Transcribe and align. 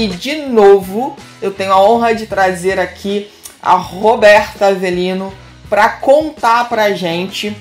E 0.00 0.06
de 0.06 0.46
novo, 0.46 1.14
eu 1.42 1.50
tenho 1.50 1.74
a 1.74 1.82
honra 1.82 2.14
de 2.14 2.26
trazer 2.26 2.80
aqui 2.80 3.30
a 3.60 3.74
Roberta 3.74 4.68
Avelino 4.68 5.30
para 5.68 5.90
contar 5.90 6.70
pra 6.70 6.92
gente 6.92 7.54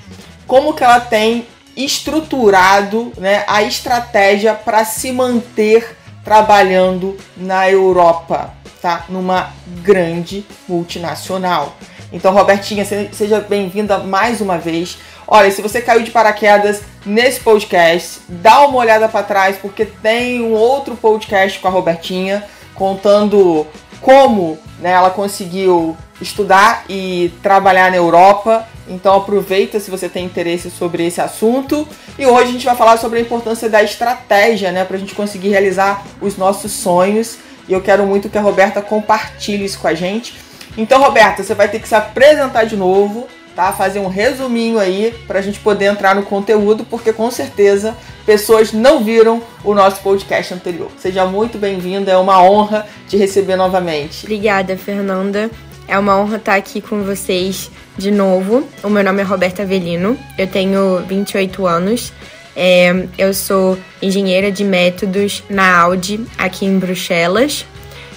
como 0.48 0.74
que 0.74 0.82
ela 0.82 1.02
tem 1.02 1.46
estruturado 1.76 3.12
né, 3.18 3.44
a 3.46 3.62
estratégia 3.62 4.54
para 4.54 4.86
se 4.86 5.12
manter 5.12 5.98
trabalhando 6.24 7.18
na 7.36 7.70
Europa, 7.70 8.54
tá? 8.82 9.04
Numa 9.10 9.52
grande 9.84 10.46
multinacional. 10.66 11.76
Então, 12.10 12.34
Robertinha, 12.34 12.86
seja 12.86 13.42
bem-vinda 13.42 13.98
mais 13.98 14.40
uma 14.40 14.58
vez. 14.58 14.98
Olha, 15.32 15.52
se 15.52 15.62
você 15.62 15.80
caiu 15.80 16.02
de 16.02 16.10
paraquedas 16.10 16.82
nesse 17.06 17.40
podcast, 17.42 18.22
dá 18.28 18.62
uma 18.62 18.80
olhada 18.80 19.08
para 19.08 19.22
trás 19.22 19.58
porque 19.58 19.86
tem 19.86 20.42
um 20.42 20.54
outro 20.54 20.96
podcast 20.96 21.60
com 21.60 21.68
a 21.68 21.72
Robertinha 21.72 22.44
contando 22.74 23.68
como 24.02 24.58
né, 24.80 24.90
ela 24.90 25.12
conseguiu 25.12 25.96
estudar 26.20 26.84
e 26.90 27.32
trabalhar 27.44 27.92
na 27.92 27.98
Europa. 27.98 28.68
Então 28.88 29.16
aproveita 29.16 29.80
se 29.80 29.92
você 29.92 30.10
tem 30.10 30.26
interesse 30.26 30.72
sobre 30.72 31.06
esse 31.06 31.22
assunto. 31.22 31.88
E 32.18 32.26
hoje 32.26 32.50
a 32.50 32.52
gente 32.54 32.66
vai 32.66 32.76
falar 32.76 32.98
sobre 32.98 33.20
a 33.20 33.22
importância 33.22 33.70
da 33.70 33.84
estratégia, 33.84 34.72
né, 34.72 34.84
para 34.84 34.98
a 34.98 35.00
gente 35.00 35.14
conseguir 35.14 35.50
realizar 35.50 36.04
os 36.20 36.38
nossos 36.38 36.72
sonhos. 36.72 37.38
E 37.68 37.74
eu 37.74 37.82
quero 37.82 38.04
muito 38.04 38.30
que 38.30 38.38
a 38.40 38.42
Roberta 38.42 38.82
compartilhe 38.82 39.64
isso 39.64 39.78
com 39.78 39.88
a 39.88 39.94
gente. 39.94 40.34
Então, 40.76 41.00
Roberta, 41.00 41.44
você 41.44 41.54
vai 41.54 41.68
ter 41.68 41.80
que 41.80 41.88
se 41.88 41.94
apresentar 41.94 42.64
de 42.64 42.76
novo, 42.76 43.28
tá? 43.60 43.74
Fazer 43.74 44.00
um 44.00 44.08
resuminho 44.08 44.80
aí 44.80 45.14
para 45.28 45.40
a 45.40 45.42
gente 45.42 45.60
poder 45.60 45.88
entrar 45.88 46.16
no 46.16 46.24
conteúdo, 46.24 46.86
porque 46.86 47.12
com 47.12 47.30
certeza 47.30 47.94
pessoas 48.26 48.72
não 48.72 49.04
viram 49.04 49.42
o 49.66 49.74
nosso 49.74 50.02
podcast 50.02 50.54
anterior. 50.54 50.90
Seja 50.98 51.26
muito 51.26 51.58
bem-vinda, 51.58 52.10
é 52.10 52.16
uma 52.16 52.42
honra 52.42 52.88
te 53.10 53.18
receber 53.18 53.58
novamente. 53.58 54.24
Obrigada, 54.24 54.78
Fernanda. 54.78 55.52
É 55.90 56.00
uma 56.00 56.18
honra 56.18 56.38
estar 56.38 56.56
aqui 56.56 56.80
com 56.80 57.04
vocês 57.04 57.70
de 57.98 58.12
novo. 58.12 58.66
O 58.82 58.90
meu 58.90 59.04
nome 59.04 59.20
é 59.20 59.26
Roberta 59.26 59.64
Avelino, 59.64 60.18
eu 60.38 60.48
tenho 60.48 61.04
28 61.06 61.68
anos. 61.68 62.14
É, 62.56 63.08
eu 63.18 63.34
sou 63.34 63.78
engenheira 64.02 64.50
de 64.50 64.64
métodos 64.64 65.44
na 65.50 65.80
Audi, 65.80 66.26
aqui 66.38 66.66
em 66.66 66.80
Bruxelas. 66.80 67.66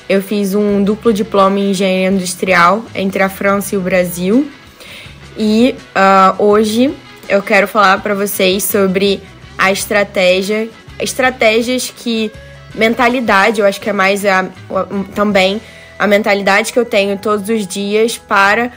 Eu 0.08 0.22
fiz 0.22 0.54
um 0.54 0.84
duplo 0.84 1.12
diploma 1.12 1.58
em 1.58 1.70
engenharia 1.70 2.16
industrial 2.16 2.84
entre 2.94 3.24
a 3.24 3.28
França 3.28 3.74
e 3.74 3.78
o 3.78 3.80
Brasil. 3.80 4.48
E 5.36 5.75
uh, 5.97 6.42
hoje 6.42 6.94
eu 7.28 7.42
quero 7.42 7.66
falar 7.66 8.02
para 8.02 8.14
vocês 8.14 8.64
sobre 8.64 9.22
a 9.56 9.72
estratégia, 9.72 10.69
estratégias 10.98 11.93
que 11.94 12.31
mentalidade, 12.75 13.60
eu 13.60 13.66
acho 13.66 13.81
que 13.81 13.91
é 13.91 13.93
mais 13.93 14.25
a, 14.25 14.47
também 15.15 15.60
a 15.98 16.06
mentalidade 16.06 16.72
que 16.72 16.78
eu 16.78 16.84
tenho 16.84 17.16
todos 17.19 17.48
os 17.48 17.66
dias 17.66 18.19
para 18.19 18.72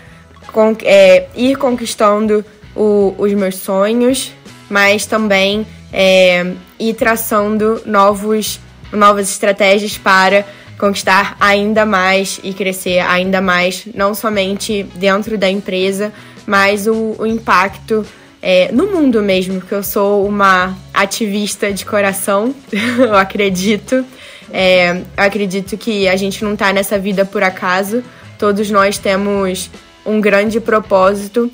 con 0.51 0.75
é, 0.83 1.27
ir 1.35 1.57
conquistando 1.57 2.45
o, 2.75 3.16
os 3.17 3.33
meus 3.33 3.55
sonhos, 3.55 4.31
mas 4.69 5.05
também 5.05 5.66
é, 5.91 6.53
ir 6.79 6.93
traçando 6.93 7.81
novos, 7.85 8.59
novas 8.91 9.29
estratégias 9.29 9.97
para 9.97 10.45
conquistar 10.77 11.35
ainda 11.39 11.85
mais 11.85 12.39
e 12.43 12.53
crescer 12.53 12.99
ainda 12.99 13.41
mais, 13.41 13.85
não 13.93 14.13
somente 14.13 14.83
dentro 14.95 15.37
da 15.37 15.49
empresa, 15.49 16.13
mas 16.45 16.88
o, 16.88 17.16
o 17.17 17.25
impacto 17.25 18.06
é, 18.41 18.72
no 18.72 18.88
mundo 18.88 19.23
mesmo, 19.23 19.59
porque 19.59 19.73
eu 19.73 19.81
sou 19.81 20.28
uma 20.28 20.78
ativista 20.94 21.73
de 21.73 21.83
coração, 21.83 22.53
eu 23.00 23.16
acredito. 23.16 24.06
É, 24.51 24.91
eu 24.91 25.03
acredito 25.17 25.75
que 25.78 26.07
a 26.07 26.16
gente 26.16 26.44
não 26.44 26.53
está 26.53 26.72
nessa 26.72 27.00
vida 27.00 27.25
por 27.25 27.41
acaso. 27.41 28.03
Todos 28.38 28.69
nós 28.69 28.97
temos 29.00 29.72
um 30.05 30.22
grande 30.22 30.59
propósito. 30.59 31.51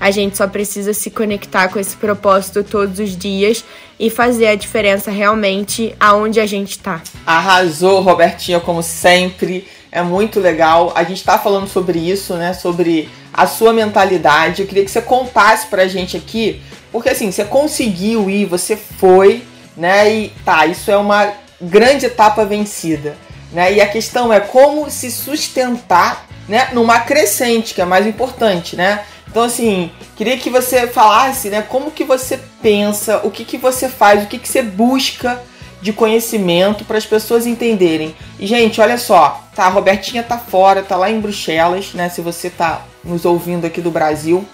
A 0.00 0.10
gente 0.10 0.38
só 0.38 0.46
precisa 0.46 0.94
se 0.94 1.10
conectar 1.10 1.68
com 1.68 1.78
esse 1.78 1.94
propósito 1.94 2.64
todos 2.64 2.98
os 2.98 3.14
dias 3.14 3.62
e 3.98 4.08
fazer 4.08 4.46
a 4.46 4.54
diferença 4.54 5.10
realmente 5.10 5.94
aonde 6.00 6.40
a 6.40 6.46
gente 6.46 6.70
está. 6.70 7.02
Arrasou, 7.26 8.00
Robertinha, 8.00 8.58
como 8.58 8.82
sempre. 8.82 9.68
É 9.92 10.00
muito 10.00 10.40
legal. 10.40 10.90
A 10.94 11.02
gente 11.04 11.18
está 11.18 11.38
falando 11.38 11.68
sobre 11.68 11.98
isso, 11.98 12.34
né? 12.34 12.54
Sobre 12.54 13.10
a 13.40 13.46
sua 13.46 13.72
mentalidade. 13.72 14.62
Eu 14.62 14.68
queria 14.68 14.84
que 14.84 14.90
você 14.90 15.00
contasse 15.00 15.66
pra 15.66 15.88
gente 15.88 16.16
aqui, 16.16 16.62
porque 16.92 17.08
assim, 17.08 17.30
você 17.30 17.44
conseguiu 17.44 18.28
ir, 18.28 18.44
você 18.44 18.76
foi, 18.76 19.42
né? 19.76 20.12
E 20.12 20.28
tá, 20.44 20.66
isso 20.66 20.90
é 20.90 20.96
uma 20.96 21.32
grande 21.60 22.06
etapa 22.06 22.44
vencida. 22.44 23.16
Né? 23.52 23.74
E 23.74 23.80
a 23.80 23.88
questão 23.88 24.32
é 24.32 24.40
como 24.40 24.90
se 24.90 25.10
sustentar 25.10 26.26
né, 26.48 26.68
numa 26.72 27.00
crescente, 27.00 27.74
que 27.74 27.80
é 27.80 27.84
mais 27.84 28.06
importante, 28.06 28.76
né? 28.76 29.00
Então, 29.28 29.44
assim, 29.44 29.90
queria 30.16 30.36
que 30.36 30.50
você 30.50 30.88
falasse, 30.88 31.48
né, 31.48 31.62
como 31.62 31.92
que 31.92 32.02
você 32.02 32.40
pensa, 32.60 33.20
o 33.22 33.30
que 33.30 33.44
que 33.44 33.56
você 33.56 33.88
faz, 33.88 34.24
o 34.24 34.26
que 34.26 34.38
que 34.38 34.48
você 34.48 34.60
busca 34.60 35.40
de 35.80 35.92
conhecimento 35.92 36.84
para 36.84 36.98
as 36.98 37.06
pessoas 37.06 37.46
entenderem. 37.46 38.14
E, 38.38 38.46
gente, 38.46 38.80
olha 38.80 38.98
só, 38.98 39.44
tá, 39.54 39.64
a 39.64 39.68
Robertinha 39.68 40.22
tá 40.22 40.38
fora, 40.38 40.82
tá 40.82 40.96
lá 40.96 41.10
em 41.10 41.20
Bruxelas, 41.20 41.94
né, 41.94 42.08
se 42.08 42.20
você 42.20 42.50
tá 42.50 42.82
nos 43.02 43.24
ouvindo 43.24 43.66
aqui 43.66 43.80
do 43.80 43.90
Brasil. 43.90 44.46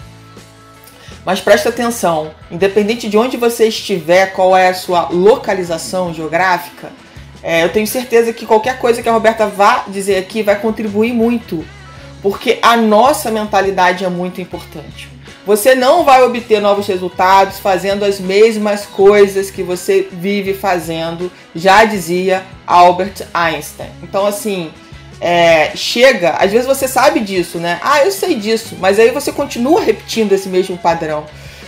Mas 1.25 1.41
presta 1.41 1.69
atenção, 1.69 2.31
independente 2.49 3.09
de 3.09 3.17
onde 3.17 3.35
você 3.35 3.67
estiver, 3.67 4.27
qual 4.27 4.55
é 4.55 4.69
a 4.69 4.73
sua 4.73 5.09
localização 5.09 6.13
geográfica, 6.13 6.89
é, 7.43 7.63
eu 7.63 7.69
tenho 7.69 7.85
certeza 7.85 8.31
que 8.33 8.45
qualquer 8.45 8.79
coisa 8.79 9.01
que 9.01 9.09
a 9.09 9.11
Roberta 9.11 9.45
vá 9.45 9.83
dizer 9.87 10.17
aqui 10.17 10.41
vai 10.41 10.59
contribuir 10.59 11.13
muito, 11.13 11.65
porque 12.21 12.59
a 12.61 12.77
nossa 12.77 13.29
mentalidade 13.29 14.05
é 14.05 14.09
muito 14.09 14.41
importante. 14.41 15.16
Você 15.47 15.73
não 15.73 16.03
vai 16.03 16.21
obter 16.23 16.59
novos 16.59 16.85
resultados 16.87 17.57
fazendo 17.57 18.03
as 18.03 18.19
mesmas 18.19 18.85
coisas 18.85 19.49
que 19.49 19.63
você 19.63 20.05
vive 20.11 20.53
fazendo, 20.53 21.31
já 21.55 21.85
dizia 21.85 22.43
Albert 22.67 23.25
Einstein. 23.33 23.89
Então, 24.03 24.25
assim, 24.25 24.73
é, 25.21 25.71
chega, 25.73 26.31
às 26.31 26.51
vezes 26.51 26.67
você 26.67 26.85
sabe 26.85 27.21
disso, 27.21 27.59
né? 27.59 27.79
Ah, 27.81 28.03
eu 28.03 28.11
sei 28.11 28.35
disso, 28.35 28.75
mas 28.77 28.99
aí 28.99 29.09
você 29.11 29.31
continua 29.31 29.79
repetindo 29.79 30.33
esse 30.33 30.49
mesmo 30.49 30.77
padrão. 30.77 31.23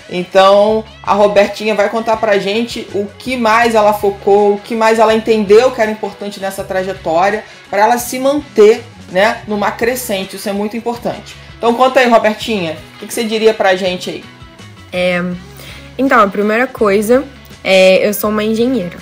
Então 0.10 0.84
a 1.02 1.14
Robertinha 1.14 1.74
vai 1.74 1.88
contar 1.88 2.18
pra 2.18 2.38
gente 2.38 2.86
o 2.94 3.08
que 3.18 3.38
mais 3.38 3.76
ela 3.76 3.94
focou, 3.94 4.56
o 4.56 4.60
que 4.60 4.76
mais 4.76 5.00
ela 5.00 5.16
entendeu 5.16 5.72
que 5.72 5.80
era 5.80 5.90
importante 5.90 6.38
nessa 6.42 6.66
trajetória 6.66 7.46
para 7.70 7.84
ela 7.84 7.98
se 7.98 8.20
manter, 8.20 8.84
né, 9.10 9.42
numa 9.48 9.72
crescente. 9.72 10.36
Isso 10.36 10.50
é 10.50 10.52
muito 10.52 10.76
importante. 10.76 11.38
Então 11.60 11.76
conta 11.76 12.00
aí, 12.00 12.10
Robertinha, 12.10 12.78
o 12.96 13.00
que, 13.00 13.08
que 13.08 13.14
você 13.14 13.24
diria 13.24 13.54
pra 13.54 13.76
gente 13.76 14.10
aí? 14.10 14.24
É, 14.92 15.22
então, 15.98 16.22
a 16.22 16.28
primeira 16.28 16.66
coisa 16.66 17.26
é 17.62 18.08
eu 18.08 18.14
sou 18.14 18.30
uma 18.30 18.42
engenheira. 18.42 18.98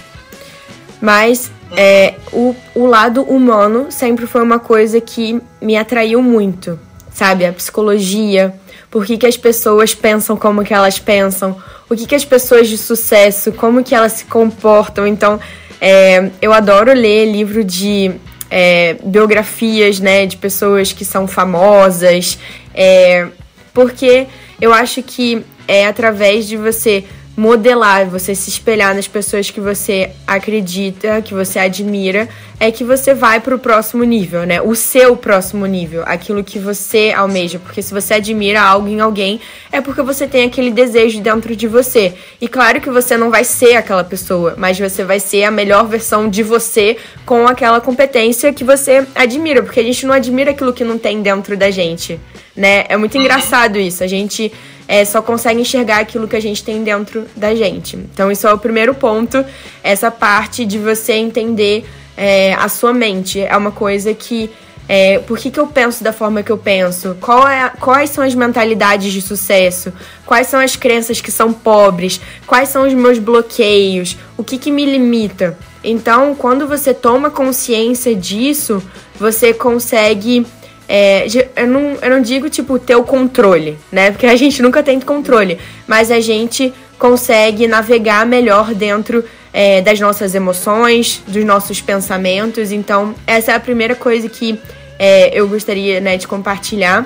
Mas 0.99 1.51
é, 1.75 2.15
o, 2.33 2.55
o 2.73 2.87
lado 2.87 3.21
humano 3.21 3.85
sempre 3.91 4.25
foi 4.25 4.41
uma 4.41 4.57
coisa 4.57 4.99
que 4.99 5.39
me 5.61 5.77
atraiu 5.77 6.23
muito, 6.23 6.79
sabe? 7.13 7.45
A 7.45 7.53
psicologia, 7.53 8.51
por 8.89 9.05
que, 9.05 9.15
que 9.15 9.27
as 9.27 9.37
pessoas 9.37 9.93
pensam 9.93 10.35
como 10.35 10.63
que 10.63 10.73
elas 10.73 10.97
pensam, 10.97 11.55
o 11.87 11.95
que, 11.95 12.07
que 12.07 12.15
as 12.15 12.25
pessoas 12.25 12.67
de 12.67 12.79
sucesso, 12.79 13.51
como 13.51 13.83
que 13.83 13.93
elas 13.93 14.13
se 14.13 14.25
comportam. 14.25 15.05
Então, 15.05 15.39
é, 15.79 16.31
eu 16.41 16.51
adoro 16.51 16.91
ler 16.93 17.31
livro 17.31 17.63
de 17.63 18.11
é, 18.49 18.97
biografias, 19.03 19.99
né, 19.99 20.25
de 20.25 20.37
pessoas 20.37 20.93
que 20.93 21.03
são 21.03 21.27
famosas, 21.27 22.37
é, 22.73 23.27
porque 23.73 24.27
eu 24.59 24.73
acho 24.73 25.03
que 25.03 25.43
é 25.67 25.85
através 25.85 26.47
de 26.47 26.55
você 26.55 27.03
modelar, 27.37 28.07
você 28.07 28.33
se 28.33 28.49
espelhar 28.49 28.95
nas 28.95 29.07
pessoas 29.07 29.51
que 29.51 29.61
você 29.61 30.09
acredita, 30.25 31.21
que 31.21 31.35
você 31.35 31.59
admira, 31.59 32.27
é 32.59 32.71
que 32.71 32.83
você 32.83 33.13
vai 33.13 33.39
para 33.39 33.53
o 33.53 33.59
próximo 33.59 34.03
nível, 34.03 34.43
né? 34.43 34.59
O 34.59 34.73
seu 34.73 35.15
próximo 35.15 35.63
nível, 35.67 36.01
aquilo 36.07 36.43
que 36.43 36.57
você 36.57 37.13
almeja. 37.15 37.59
Porque 37.59 37.79
se 37.83 37.93
você 37.93 38.15
admira 38.15 38.59
algo 38.59 38.87
em 38.87 38.99
alguém, 38.99 39.39
é 39.71 39.79
porque 39.79 40.01
você 40.01 40.25
tem 40.25 40.45
aquele 40.45 40.71
desejo 40.71 41.21
dentro 41.21 41.55
de 41.55 41.67
você. 41.67 42.15
E 42.41 42.47
claro 42.47 42.81
que 42.81 42.89
você 42.89 43.15
não 43.15 43.29
vai 43.29 43.43
ser 43.43 43.75
aquela 43.75 44.03
pessoa, 44.03 44.55
mas 44.57 44.79
você 44.79 45.03
vai 45.03 45.19
ser 45.19 45.43
a 45.43 45.51
melhor 45.51 45.85
versão 45.85 46.27
de 46.27 46.41
você 46.41 46.97
com 47.23 47.45
aquela 47.45 47.79
competência 47.79 48.51
que 48.51 48.63
você 48.63 49.05
admira. 49.13 49.61
Porque 49.61 49.79
a 49.79 49.83
gente 49.83 50.07
não 50.07 50.15
admira 50.15 50.49
aquilo 50.49 50.73
que 50.73 50.83
não 50.83 50.97
tem 50.97 51.21
dentro 51.21 51.55
da 51.55 51.69
gente, 51.69 52.19
né? 52.55 52.85
É 52.89 52.97
muito 52.97 53.15
engraçado 53.15 53.77
isso. 53.77 54.03
A 54.03 54.07
gente 54.07 54.51
é, 54.87 55.03
só 55.03 55.21
consegue 55.21 55.61
enxergar 55.61 55.99
aquilo 55.99 56.27
que 56.27 56.35
a 56.35 56.41
gente 56.41 56.63
tem 56.63 56.83
dentro 56.83 57.25
da 57.35 57.53
gente. 57.53 57.97
Então, 57.97 58.31
isso 58.31 58.47
é 58.47 58.53
o 58.53 58.57
primeiro 58.57 58.93
ponto, 58.93 59.43
essa 59.83 60.09
parte 60.09 60.65
de 60.65 60.77
você 60.77 61.13
entender 61.13 61.85
é, 62.15 62.53
a 62.53 62.69
sua 62.69 62.93
mente. 62.93 63.39
É 63.39 63.55
uma 63.55 63.71
coisa 63.71 64.13
que. 64.13 64.49
É, 64.89 65.19
por 65.19 65.37
que, 65.37 65.51
que 65.51 65.59
eu 65.59 65.67
penso 65.67 66.01
da 66.01 66.13
forma 66.13 66.41
que 66.41 66.49
eu 66.49 66.57
penso? 66.57 67.17
É, 67.51 67.77
quais 67.77 68.09
são 68.09 68.23
as 68.23 68.33
mentalidades 68.33 69.11
de 69.11 69.21
sucesso? 69.21 69.91
Quais 70.25 70.47
são 70.47 70.61
as 70.61 70.77
crenças 70.77 71.19
que 71.19 71.29
são 71.29 71.51
pobres? 71.51 72.21
Quais 72.45 72.69
são 72.69 72.87
os 72.87 72.93
meus 72.93 73.19
bloqueios? 73.19 74.17
O 74.37 74.45
que, 74.45 74.57
que 74.57 74.71
me 74.71 74.85
limita? 74.85 75.57
Então, 75.83 76.33
quando 76.33 76.65
você 76.65 76.93
toma 76.93 77.29
consciência 77.29 78.15
disso, 78.15 78.81
você 79.19 79.53
consegue 79.53 80.47
é, 80.87 81.27
eu, 81.57 81.67
não, 81.67 81.97
eu 82.01 82.09
não 82.09 82.21
digo, 82.21 82.49
tipo, 82.49 82.79
ter 82.79 82.95
o 82.95 83.03
controle, 83.03 83.77
né? 83.91 84.11
Porque 84.11 84.25
a 84.25 84.35
gente 84.35 84.61
nunca 84.61 84.81
tem 84.83 84.99
controle. 84.99 85.57
Mas 85.87 86.11
a 86.11 86.19
gente 86.19 86.73
consegue 86.97 87.67
navegar 87.67 88.25
melhor 88.25 88.73
dentro 88.73 89.23
é, 89.53 89.81
das 89.81 89.99
nossas 89.99 90.35
emoções, 90.35 91.21
dos 91.27 91.43
nossos 91.43 91.81
pensamentos. 91.81 92.71
Então, 92.71 93.15
essa 93.25 93.51
é 93.51 93.55
a 93.55 93.59
primeira 93.59 93.95
coisa 93.95 94.29
que 94.29 94.59
é, 94.99 95.29
eu 95.37 95.47
gostaria 95.47 95.99
né, 95.99 96.17
de 96.17 96.27
compartilhar 96.27 97.05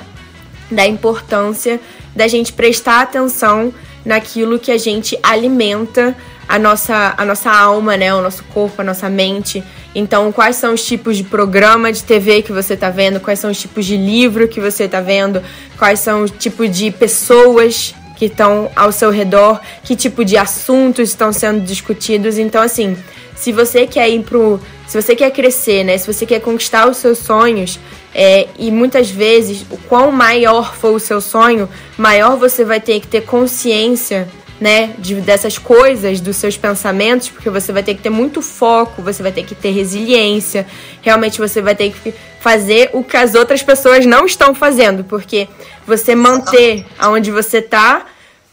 da 0.70 0.86
importância 0.86 1.80
da 2.16 2.28
gente 2.28 2.54
prestar 2.54 3.02
atenção 3.02 3.74
naquilo 4.06 4.60
que 4.60 4.72
a 4.72 4.78
gente 4.78 5.18
alimenta 5.22 6.16
a 6.52 6.60
nossa, 6.60 7.14
a 7.18 7.24
nossa 7.24 7.50
alma, 7.50 7.96
né? 7.96 8.14
O 8.14 8.22
nosso 8.22 8.44
corpo, 8.54 8.82
a 8.82 8.84
nossa 8.84 9.10
mente. 9.10 9.64
Então, 9.96 10.34
quais 10.34 10.58
são 10.58 10.74
os 10.74 10.84
tipos 10.86 11.16
de 11.16 11.24
programa 11.24 11.94
de 11.94 12.04
TV 12.04 12.42
que 12.42 12.52
você 12.52 12.74
está 12.74 12.90
vendo? 12.90 13.22
Quais 13.22 13.40
são 13.40 13.50
os 13.50 13.58
tipos 13.58 13.86
de 13.86 13.96
livro 13.96 14.50
que 14.50 14.60
você 14.60 14.84
está 14.84 15.00
vendo? 15.00 15.42
Quais 15.78 16.02
são 16.02 16.24
os 16.24 16.32
tipos 16.32 16.70
de 16.70 16.92
pessoas 16.92 17.96
que 18.18 18.26
estão 18.26 18.70
ao 18.76 18.92
seu 18.92 19.10
redor? 19.12 19.62
Que 19.82 19.96
tipo 19.96 20.26
de 20.26 20.36
assuntos 20.36 21.08
estão 21.08 21.32
sendo 21.32 21.62
discutidos? 21.62 22.38
Então, 22.38 22.62
assim, 22.62 22.98
se 23.34 23.54
você 23.54 23.88
quer 23.88 24.10
ir 24.10 24.24
pro. 24.24 24.60
Se 24.86 25.02
você 25.02 25.16
quer 25.16 25.32
crescer, 25.32 25.86
né? 25.86 25.98
Se 25.98 26.12
você 26.12 26.26
quer 26.26 26.42
conquistar 26.42 26.86
os 26.86 26.98
seus 26.98 27.20
sonhos, 27.20 27.80
é, 28.14 28.50
e 28.60 28.70
muitas 28.70 29.10
vezes, 29.10 29.66
o 29.72 29.78
quão 29.78 30.12
maior 30.12 30.76
for 30.76 30.94
o 30.94 31.00
seu 31.00 31.22
sonho, 31.22 31.70
maior 31.98 32.36
você 32.36 32.66
vai 32.66 32.82
ter 32.82 33.00
que 33.00 33.08
ter 33.08 33.22
consciência 33.22 34.28
né, 34.62 34.94
de, 35.00 35.16
dessas 35.16 35.58
coisas, 35.58 36.22
dos 36.22 36.36
seus 36.36 36.56
pensamentos, 36.56 37.30
porque 37.30 37.50
você 37.50 37.72
vai 37.74 37.82
ter 37.82 37.96
que 37.96 38.02
ter 38.02 38.12
muito 38.12 38.44
foco, 38.44 39.02
você 39.02 39.24
vai 39.24 39.32
ter 39.32 39.44
que 39.44 39.56
ter 39.56 39.72
resiliência, 39.72 40.68
realmente 41.02 41.40
você 41.40 41.64
vai 41.64 41.74
ter 41.74 41.92
que 41.92 42.14
fazer 42.40 42.92
o 42.94 43.04
que 43.04 43.18
as 43.18 43.34
outras 43.34 43.64
pessoas 43.64 44.06
não 44.06 44.24
estão 44.24 44.54
fazendo, 44.54 45.04
porque 45.04 45.48
você 45.88 46.14
manter 46.14 46.86
aonde 47.00 47.32
você 47.32 47.60
tá, 47.60 48.06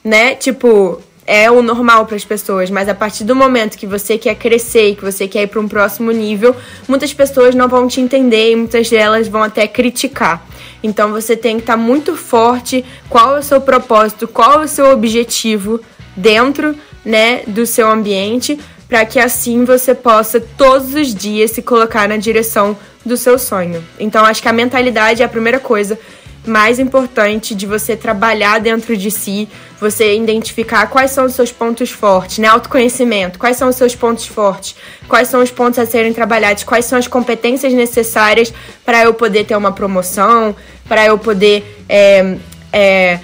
né, 0.02 0.34
tipo, 0.34 1.02
é 1.26 1.50
o 1.50 1.60
normal 1.60 2.06
para 2.06 2.16
as 2.16 2.25
pessoas, 2.25 2.70
mas 2.70 2.88
a 2.88 2.94
partir 2.94 3.25
do 3.25 3.37
momento 3.37 3.76
que 3.76 3.87
você 3.87 4.16
quer 4.16 4.34
crescer 4.34 4.94
que 4.94 5.05
você 5.05 5.28
quer 5.28 5.43
ir 5.43 5.49
para 5.49 5.60
um 5.60 5.69
próximo 5.69 6.10
nível, 6.10 6.56
muitas 6.88 7.12
pessoas 7.12 7.55
não 7.55 7.69
vão 7.69 7.87
te 7.87 8.00
entender 8.00 8.52
e 8.52 8.56
muitas 8.56 8.88
delas 8.88 9.28
vão 9.28 9.43
até 9.43 9.66
criticar. 9.66 10.43
Então 10.82 11.12
você 11.12 11.37
tem 11.37 11.56
que 11.56 11.64
estar 11.64 11.75
tá 11.75 11.76
muito 11.76 12.16
forte, 12.16 12.82
qual 13.10 13.37
é 13.37 13.40
o 13.40 13.43
seu 13.43 13.60
propósito, 13.60 14.26
qual 14.26 14.62
é 14.62 14.64
o 14.64 14.69
seu 14.69 14.90
objetivo 14.90 15.82
dentro, 16.19 16.75
né, 17.05 17.43
do 17.47 17.65
seu 17.65 17.88
ambiente, 17.88 18.59
para 18.88 19.05
que 19.05 19.19
assim 19.19 19.65
você 19.65 19.94
possa 19.94 20.41
todos 20.41 20.94
os 20.94 21.15
dias 21.15 21.53
se 21.53 21.62
colocar 21.62 22.09
na 22.09 22.17
direção 22.17 22.76
do 23.05 23.17
seu 23.17 23.38
sonho. 23.38 23.85
Então 23.99 24.25
acho 24.25 24.43
que 24.43 24.49
a 24.49 24.53
mentalidade 24.53 25.23
é 25.23 25.25
a 25.25 25.29
primeira 25.29 25.61
coisa 25.61 25.99
mais 26.47 26.79
importante 26.79 27.55
de 27.55 27.67
você 27.67 27.94
trabalhar 27.94 28.59
dentro 28.59 28.97
de 28.97 29.11
si, 29.11 29.49
você 29.79 30.17
identificar 30.17 30.87
quais 30.87 31.11
são 31.11 31.26
os 31.26 31.35
seus 31.35 31.53
pontos 31.53 31.91
fortes, 31.91 32.38
né? 32.38 32.49
Autoconhecimento, 32.49 33.38
quais 33.38 33.56
são 33.56 33.69
os 33.69 33.76
seus 33.76 33.94
pontos 33.94 34.26
fortes, 34.26 34.75
quais 35.06 35.29
são 35.29 35.43
os 35.43 35.50
pontos 35.50 35.79
a 35.79 35.85
serem 35.85 36.12
trabalhados, 36.12 36.65
quais 36.65 36.87
são 36.87 36.99
as 36.99 37.06
competências 37.06 37.73
necessárias 37.73 38.53
para 38.85 39.03
eu 39.03 39.12
poder 39.12 39.44
ter 39.44 39.56
uma 39.56 39.73
promoção, 39.73 40.56
para 40.88 41.05
eu 41.05 41.19
poder 41.19 41.85
é, 41.88 42.37
é, 42.73 43.20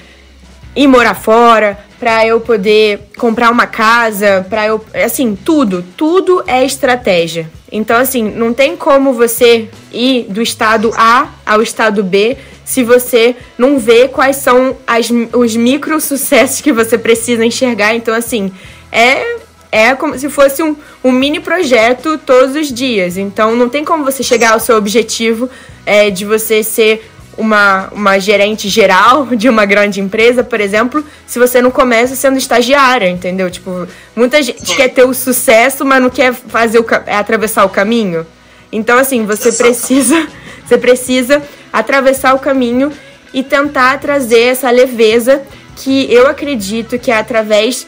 ir 0.76 0.87
morar 0.87 1.14
fora, 1.14 1.79
para 2.05 2.27
eu 2.27 2.39
poder 2.39 3.09
comprar 3.17 3.51
uma 3.51 3.67
casa, 3.67 4.47
para 4.51 4.67
eu, 4.67 4.85
assim, 4.93 5.35
tudo, 5.35 5.83
tudo 5.97 6.45
é 6.47 6.62
estratégia. 6.62 7.51
Então, 7.73 7.97
assim, 7.97 8.23
não 8.25 8.53
tem 8.53 8.77
como 8.77 9.15
você 9.15 9.71
ir 9.91 10.27
do 10.29 10.43
estado 10.43 10.93
A 10.99 11.31
ao 11.47 11.62
estado 11.62 12.05
B 12.05 12.37
se 12.62 12.85
você 12.85 13.35
não 13.56 13.79
vê 13.79 14.06
quais 14.06 14.37
são 14.37 14.77
as, 14.87 15.11
os 15.33 15.56
micro 15.56 15.99
sucessos 15.99 16.61
que 16.61 16.75
você 16.75 16.99
precisa 16.99 17.43
enxergar. 17.43 17.95
Então, 17.95 18.15
assim, 18.15 18.53
é 18.93 19.37
é 19.73 19.93
como 19.95 20.17
se 20.17 20.29
fosse 20.29 20.62
um, 20.62 20.77
um 21.03 21.11
mini 21.11 21.41
projeto 21.41 22.17
todos 22.19 22.55
os 22.55 22.71
dias. 22.71 23.17
Então, 23.17 23.56
não 23.56 23.69
tem 23.69 23.83
como 23.83 24.05
você 24.05 24.23
chegar 24.23 24.53
ao 24.53 24.61
seu 24.61 24.77
objetivo 24.77 25.49
é, 25.87 26.11
de 26.11 26.25
você 26.25 26.62
ser 26.62 27.11
uma, 27.36 27.88
uma 27.92 28.19
gerente 28.19 28.69
geral 28.69 29.26
de 29.36 29.48
uma 29.48 29.64
grande 29.64 30.00
empresa, 30.00 30.42
por 30.42 30.60
exemplo, 30.60 31.04
se 31.26 31.38
você 31.38 31.60
não 31.60 31.70
começa 31.70 32.14
sendo 32.14 32.38
estagiária, 32.38 33.08
entendeu? 33.08 33.50
Tipo, 33.50 33.86
muita 34.14 34.42
gente 34.42 34.75
quer 34.76 34.88
ter 34.88 35.04
o 35.04 35.14
sucesso, 35.14 35.84
mas 35.84 36.02
não 36.02 36.10
quer 36.10 36.32
fazer 36.32 36.78
o, 36.78 36.86
é 37.06 37.16
atravessar 37.16 37.64
o 37.64 37.69
caminho. 37.69 38.26
Então, 38.72 38.98
assim, 38.98 39.25
você 39.25 39.52
precisa, 39.52 40.26
você 40.66 40.76
precisa 40.78 41.42
atravessar 41.72 42.34
o 42.34 42.38
caminho 42.38 42.92
e 43.32 43.42
tentar 43.42 43.98
trazer 43.98 44.40
essa 44.40 44.70
leveza 44.70 45.42
que 45.76 46.12
eu 46.12 46.28
acredito 46.28 46.98
que 46.98 47.10
é 47.10 47.16
através 47.16 47.86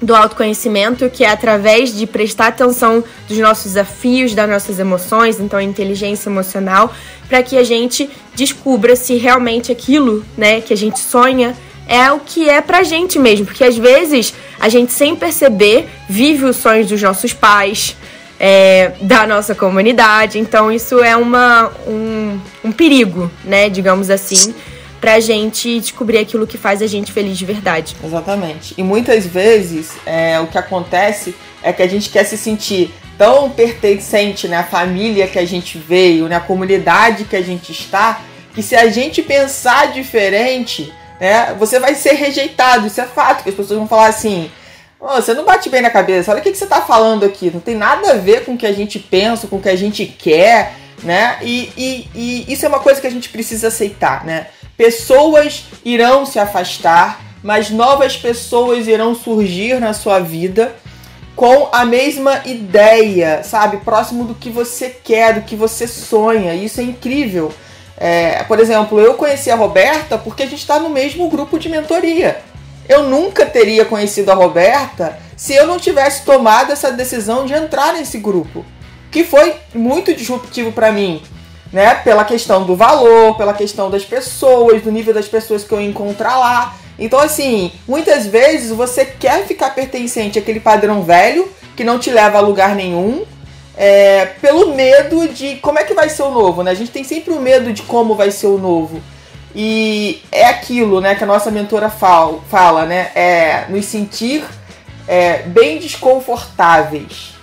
do 0.00 0.14
autoconhecimento, 0.14 1.08
que 1.08 1.24
é 1.24 1.30
através 1.30 1.94
de 1.94 2.06
prestar 2.06 2.48
atenção 2.48 3.02
dos 3.28 3.38
nossos 3.38 3.72
desafios, 3.72 4.34
das 4.34 4.48
nossas 4.48 4.78
emoções, 4.78 5.40
então 5.40 5.60
inteligência 5.60 6.28
emocional, 6.28 6.92
para 7.28 7.42
que 7.42 7.56
a 7.56 7.64
gente 7.64 8.10
descubra 8.34 8.96
se 8.96 9.16
realmente 9.16 9.72
aquilo, 9.72 10.24
né, 10.36 10.60
que 10.60 10.72
a 10.72 10.76
gente 10.76 10.98
sonha 10.98 11.56
é 11.86 12.10
o 12.10 12.20
que 12.20 12.48
é 12.48 12.60
pra 12.60 12.82
gente 12.82 13.18
mesmo, 13.18 13.46
porque 13.46 13.62
às 13.62 13.76
vezes 13.76 14.34
a 14.58 14.68
gente 14.68 14.92
sem 14.92 15.14
perceber 15.14 15.86
vive 16.08 16.44
os 16.44 16.56
sonhos 16.56 16.88
dos 16.88 17.00
nossos 17.00 17.32
pais, 17.32 17.96
é, 18.40 18.92
da 19.00 19.26
nossa 19.26 19.54
comunidade, 19.54 20.38
então 20.38 20.72
isso 20.72 21.02
é 21.02 21.16
uma, 21.16 21.70
um, 21.86 22.40
um 22.64 22.72
perigo, 22.72 23.30
né, 23.44 23.68
digamos 23.68 24.10
assim 24.10 24.54
pra 25.04 25.20
gente 25.20 25.80
descobrir 25.80 26.16
aquilo 26.16 26.46
que 26.46 26.56
faz 26.56 26.80
a 26.80 26.86
gente 26.86 27.12
feliz 27.12 27.36
de 27.36 27.44
verdade. 27.44 27.94
Exatamente. 28.02 28.72
E 28.78 28.82
muitas 28.82 29.26
vezes 29.26 29.92
é, 30.06 30.40
o 30.40 30.46
que 30.46 30.56
acontece 30.56 31.34
é 31.62 31.74
que 31.74 31.82
a 31.82 31.86
gente 31.86 32.08
quer 32.08 32.24
se 32.24 32.38
sentir 32.38 32.90
tão 33.18 33.50
pertencente 33.50 34.48
na 34.48 34.62
né, 34.62 34.68
família 34.70 35.26
que 35.26 35.38
a 35.38 35.44
gente 35.44 35.76
veio, 35.76 36.26
na 36.26 36.40
comunidade 36.40 37.24
que 37.24 37.36
a 37.36 37.42
gente 37.42 37.70
está, 37.70 38.22
que 38.54 38.62
se 38.62 38.74
a 38.74 38.88
gente 38.88 39.20
pensar 39.20 39.92
diferente, 39.92 40.90
né, 41.20 41.54
você 41.58 41.78
vai 41.78 41.94
ser 41.94 42.14
rejeitado. 42.14 42.86
Isso 42.86 42.98
é 42.98 43.04
fato, 43.04 43.42
que 43.42 43.50
as 43.50 43.54
pessoas 43.54 43.78
vão 43.78 43.86
falar 43.86 44.06
assim. 44.06 44.50
Você 44.98 45.34
não 45.34 45.44
bate 45.44 45.68
bem 45.68 45.82
na 45.82 45.90
cabeça, 45.90 46.30
olha 46.30 46.40
o 46.40 46.42
que 46.42 46.54
você 46.54 46.64
está 46.64 46.80
falando 46.80 47.26
aqui. 47.26 47.50
Não 47.50 47.60
tem 47.60 47.74
nada 47.74 48.12
a 48.12 48.14
ver 48.14 48.46
com 48.46 48.54
o 48.54 48.56
que 48.56 48.66
a 48.66 48.72
gente 48.72 48.98
pensa, 48.98 49.46
com 49.46 49.56
o 49.56 49.60
que 49.60 49.68
a 49.68 49.76
gente 49.76 50.06
quer, 50.06 50.72
né? 51.02 51.38
E, 51.42 51.70
e, 51.76 52.08
e 52.14 52.52
isso 52.52 52.64
é 52.64 52.68
uma 52.68 52.80
coisa 52.80 53.00
que 53.00 53.06
a 53.06 53.10
gente 53.10 53.28
precisa 53.28 53.68
aceitar, 53.68 54.24
né? 54.24 54.46
Pessoas 54.76 55.64
irão 55.84 56.26
se 56.26 56.38
afastar, 56.38 57.20
mas 57.42 57.70
novas 57.70 58.16
pessoas 58.16 58.86
irão 58.86 59.14
surgir 59.14 59.80
na 59.80 59.92
sua 59.92 60.18
vida 60.18 60.74
com 61.36 61.68
a 61.72 61.84
mesma 61.84 62.42
ideia, 62.44 63.42
sabe? 63.42 63.78
Próximo 63.78 64.24
do 64.24 64.34
que 64.34 64.50
você 64.50 64.88
quer, 64.90 65.34
do 65.34 65.42
que 65.42 65.56
você 65.56 65.86
sonha. 65.86 66.54
Isso 66.54 66.80
é 66.80 66.84
incrível. 66.84 67.52
É, 67.96 68.42
por 68.44 68.58
exemplo, 68.58 69.00
eu 69.00 69.14
conheci 69.14 69.50
a 69.50 69.56
Roberta 69.56 70.18
porque 70.18 70.42
a 70.42 70.46
gente 70.46 70.60
está 70.60 70.78
no 70.78 70.88
mesmo 70.88 71.28
grupo 71.28 71.58
de 71.58 71.68
mentoria. 71.68 72.40
Eu 72.88 73.04
nunca 73.04 73.46
teria 73.46 73.84
conhecido 73.84 74.30
a 74.30 74.34
Roberta 74.34 75.18
se 75.36 75.54
eu 75.54 75.66
não 75.66 75.78
tivesse 75.78 76.24
tomado 76.24 76.72
essa 76.72 76.92
decisão 76.92 77.46
de 77.46 77.52
entrar 77.52 77.94
nesse 77.94 78.18
grupo, 78.18 78.64
que 79.14 79.24
foi 79.24 79.54
muito 79.74 80.12
disruptivo 80.12 80.72
para 80.72 80.92
mim 80.92 81.22
né? 81.74 81.96
Pela 81.96 82.24
questão 82.24 82.62
do 82.64 82.76
valor, 82.76 83.36
pela 83.36 83.52
questão 83.52 83.90
das 83.90 84.04
pessoas, 84.04 84.80
do 84.80 84.92
nível 84.92 85.12
das 85.12 85.26
pessoas 85.26 85.64
que 85.64 85.72
eu 85.72 85.80
encontrar 85.80 86.38
lá. 86.38 86.76
Então, 86.96 87.18
assim, 87.18 87.72
muitas 87.86 88.28
vezes 88.28 88.70
você 88.70 89.04
quer 89.04 89.44
ficar 89.44 89.74
pertencente 89.74 90.38
àquele 90.38 90.60
padrão 90.60 91.02
velho 91.02 91.50
que 91.74 91.82
não 91.82 91.98
te 91.98 92.12
leva 92.12 92.38
a 92.38 92.40
lugar 92.40 92.76
nenhum, 92.76 93.24
é, 93.76 94.26
pelo 94.40 94.72
medo 94.72 95.26
de 95.26 95.56
como 95.56 95.80
é 95.80 95.82
que 95.82 95.94
vai 95.94 96.08
ser 96.08 96.22
o 96.22 96.30
novo, 96.30 96.62
né? 96.62 96.70
A 96.70 96.74
gente 96.74 96.92
tem 96.92 97.02
sempre 97.02 97.34
o 97.34 97.40
medo 97.40 97.72
de 97.72 97.82
como 97.82 98.14
vai 98.14 98.30
ser 98.30 98.46
o 98.46 98.56
novo. 98.56 99.02
E 99.52 100.22
é 100.30 100.46
aquilo, 100.46 101.00
né, 101.00 101.16
que 101.16 101.24
a 101.24 101.26
nossa 101.26 101.50
mentora 101.50 101.90
fala, 101.90 102.38
fala 102.48 102.86
né? 102.86 103.10
É 103.16 103.66
nos 103.68 103.84
sentir 103.86 104.44
é, 105.08 105.38
bem 105.42 105.78
desconfortáveis. 105.80 107.33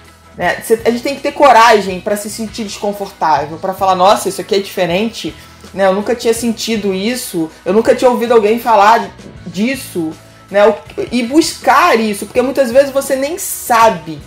Né? 0.41 0.57
A 0.83 0.89
gente 0.89 1.03
tem 1.03 1.13
que 1.13 1.21
ter 1.21 1.33
coragem 1.33 2.01
para 2.01 2.17
se 2.17 2.27
sentir 2.27 2.63
desconfortável, 2.63 3.59
para 3.59 3.75
falar, 3.75 3.93
nossa, 3.93 4.27
isso 4.27 4.41
aqui 4.41 4.55
é 4.55 4.59
diferente, 4.59 5.35
né? 5.71 5.85
Eu 5.85 5.93
nunca 5.93 6.15
tinha 6.15 6.33
sentido 6.33 6.95
isso, 6.95 7.47
eu 7.63 7.71
nunca 7.71 7.93
tinha 7.93 8.09
ouvido 8.09 8.33
alguém 8.33 8.57
falar 8.59 9.11
disso, 9.45 10.09
né? 10.49 10.61
E 11.11 11.21
buscar 11.21 11.99
isso, 11.99 12.25
porque 12.25 12.41
muitas 12.41 12.71
vezes 12.71 12.89
você 12.89 13.15
nem 13.15 13.37
sabe. 13.37 14.19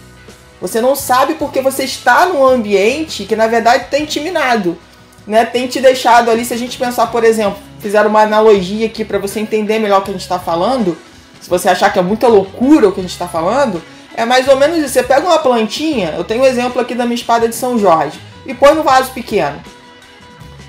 Você 0.60 0.80
não 0.80 0.94
sabe 0.94 1.34
porque 1.34 1.60
você 1.60 1.82
está 1.82 2.26
num 2.26 2.46
ambiente 2.46 3.24
que 3.24 3.34
na 3.34 3.48
verdade 3.48 3.86
tem 3.90 4.06
te 4.06 4.20
minado, 4.20 4.78
né? 5.26 5.44
Tem 5.44 5.66
te 5.66 5.80
deixado 5.80 6.30
ali, 6.30 6.44
se 6.44 6.54
a 6.54 6.56
gente 6.56 6.78
pensar, 6.78 7.08
por 7.08 7.24
exemplo, 7.24 7.58
fizer 7.80 8.06
uma 8.06 8.20
analogia 8.20 8.86
aqui 8.86 9.04
para 9.04 9.18
você 9.18 9.40
entender 9.40 9.80
melhor 9.80 9.98
o 9.98 10.04
que 10.04 10.10
a 10.10 10.14
gente 10.14 10.22
está 10.22 10.38
falando, 10.38 10.96
se 11.40 11.50
você 11.50 11.68
achar 11.68 11.92
que 11.92 11.98
é 11.98 12.02
muita 12.02 12.28
loucura 12.28 12.88
o 12.88 12.92
que 12.92 13.00
a 13.00 13.02
gente 13.02 13.10
está 13.12 13.26
falando, 13.26 13.82
é 14.14 14.24
mais 14.24 14.48
ou 14.48 14.56
menos 14.56 14.78
isso. 14.78 14.88
Você 14.88 15.02
pega 15.02 15.26
uma 15.26 15.38
plantinha, 15.38 16.14
eu 16.16 16.24
tenho 16.24 16.42
um 16.42 16.46
exemplo 16.46 16.80
aqui 16.80 16.94
da 16.94 17.04
minha 17.04 17.14
espada 17.16 17.48
de 17.48 17.54
São 17.54 17.78
Jorge, 17.78 18.18
e 18.46 18.54
põe 18.54 18.74
no 18.74 18.82
vaso 18.82 19.12
pequeno. 19.12 19.60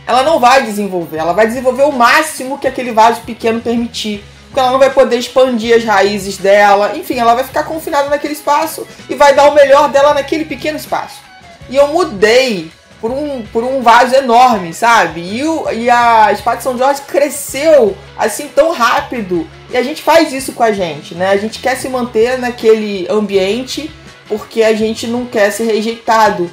Ela 0.08 0.24
não 0.24 0.40
vai 0.40 0.64
desenvolver, 0.64 1.18
ela 1.18 1.34
vai 1.34 1.48
desenvolver 1.48 1.84
o 1.84 1.92
máximo 1.92 2.60
que 2.60 2.68
aquele 2.68 2.92
vaso 2.92 3.22
pequeno 3.22 3.62
permitir. 3.62 4.24
Porque 4.46 4.60
ela 4.60 4.72
não 4.72 4.80
vai 4.80 4.90
poder 4.90 5.18
expandir 5.18 5.76
as 5.76 5.84
raízes 5.84 6.38
dela, 6.38 6.96
enfim, 6.96 7.18
ela 7.18 7.36
vai 7.36 7.44
ficar 7.44 7.64
confinada 7.64 8.10
naquele 8.10 8.34
espaço 8.34 8.88
e 9.10 9.16
vai 9.16 9.34
dar 9.34 9.50
o 9.50 9.54
melhor 9.54 9.90
dela 9.90 10.14
naquele 10.14 10.46
pequeno 10.46 10.78
espaço. 10.78 11.20
E 11.70 11.76
eu 11.76 11.88
mudei 11.88 12.72
por 13.02 13.12
um, 13.12 13.44
por 13.52 13.64
um 13.64 13.82
vaso 13.82 14.16
enorme, 14.16 14.74
sabe? 14.74 15.22
E, 15.22 15.44
o, 15.44 15.70
e 15.72 15.90
a 15.90 16.32
espada 16.32 16.58
de 16.58 16.64
São 16.64 16.78
Jorge 16.78 17.02
cresceu 17.02 17.98
assim 18.18 18.48
tão 18.48 18.72
rápido. 18.72 19.48
E 19.76 19.78
a 19.78 19.84
gente 19.84 20.02
faz 20.02 20.32
isso 20.32 20.54
com 20.54 20.64
a 20.64 20.72
gente, 20.72 21.14
né? 21.16 21.28
A 21.32 21.36
gente 21.36 21.60
quer 21.60 21.76
se 21.76 21.90
manter 21.90 22.40
naquele 22.40 23.06
ambiente 23.10 23.92
porque 24.26 24.64
a 24.64 24.74
gente 24.74 25.06
não 25.06 25.26
quer 25.26 25.52
ser 25.52 25.66
rejeitado. 25.66 26.50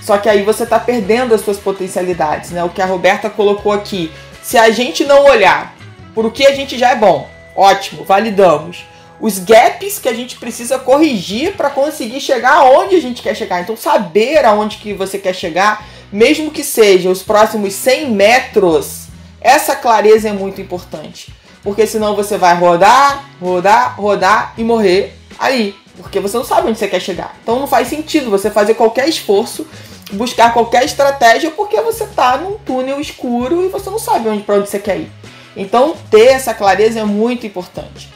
Só 0.00 0.16
que 0.18 0.28
aí 0.28 0.44
você 0.44 0.62
está 0.62 0.78
perdendo 0.78 1.34
as 1.34 1.40
suas 1.40 1.58
potencialidades, 1.58 2.52
né? 2.52 2.62
O 2.62 2.68
que 2.68 2.80
a 2.80 2.86
Roberta 2.86 3.28
colocou 3.28 3.72
aqui. 3.72 4.08
Se 4.40 4.56
a 4.56 4.70
gente 4.70 5.04
não 5.04 5.24
olhar 5.24 5.74
por 6.14 6.24
o 6.24 6.30
que 6.30 6.46
a 6.46 6.54
gente 6.54 6.78
já 6.78 6.90
é 6.90 6.94
bom, 6.94 7.28
ótimo, 7.56 8.04
validamos 8.04 8.84
os 9.20 9.40
gaps 9.40 9.98
que 9.98 10.08
a 10.08 10.14
gente 10.14 10.36
precisa 10.36 10.78
corrigir 10.78 11.56
para 11.56 11.70
conseguir 11.70 12.20
chegar 12.20 12.52
aonde 12.52 12.94
a 12.94 13.00
gente 13.00 13.20
quer 13.20 13.34
chegar. 13.34 13.60
Então, 13.60 13.76
saber 13.76 14.44
aonde 14.44 14.76
que 14.76 14.94
você 14.94 15.18
quer 15.18 15.34
chegar, 15.34 15.84
mesmo 16.12 16.52
que 16.52 16.62
seja 16.62 17.10
os 17.10 17.20
próximos 17.20 17.74
100 17.74 18.12
metros, 18.12 19.08
essa 19.40 19.74
clareza 19.74 20.28
é 20.28 20.32
muito 20.32 20.60
importante. 20.60 21.39
Porque 21.62 21.86
senão 21.86 22.16
você 22.16 22.38
vai 22.38 22.54
rodar, 22.54 23.24
rodar, 23.40 24.00
rodar 24.00 24.54
e 24.56 24.64
morrer 24.64 25.14
aí. 25.38 25.74
Porque 25.96 26.20
você 26.20 26.36
não 26.36 26.44
sabe 26.44 26.68
onde 26.68 26.78
você 26.78 26.88
quer 26.88 27.00
chegar. 27.00 27.36
Então 27.42 27.58
não 27.58 27.66
faz 27.66 27.88
sentido 27.88 28.30
você 28.30 28.50
fazer 28.50 28.74
qualquer 28.74 29.08
esforço, 29.08 29.66
buscar 30.12 30.52
qualquer 30.52 30.84
estratégia, 30.84 31.50
porque 31.50 31.80
você 31.80 32.04
está 32.04 32.38
num 32.38 32.56
túnel 32.58 33.00
escuro 33.00 33.64
e 33.64 33.68
você 33.68 33.90
não 33.90 33.98
sabe 33.98 34.28
onde, 34.28 34.42
para 34.42 34.56
onde 34.56 34.68
você 34.68 34.78
quer 34.78 34.98
ir. 34.98 35.12
Então 35.56 35.94
ter 36.10 36.28
essa 36.28 36.54
clareza 36.54 37.00
é 37.00 37.04
muito 37.04 37.46
importante. 37.46 38.08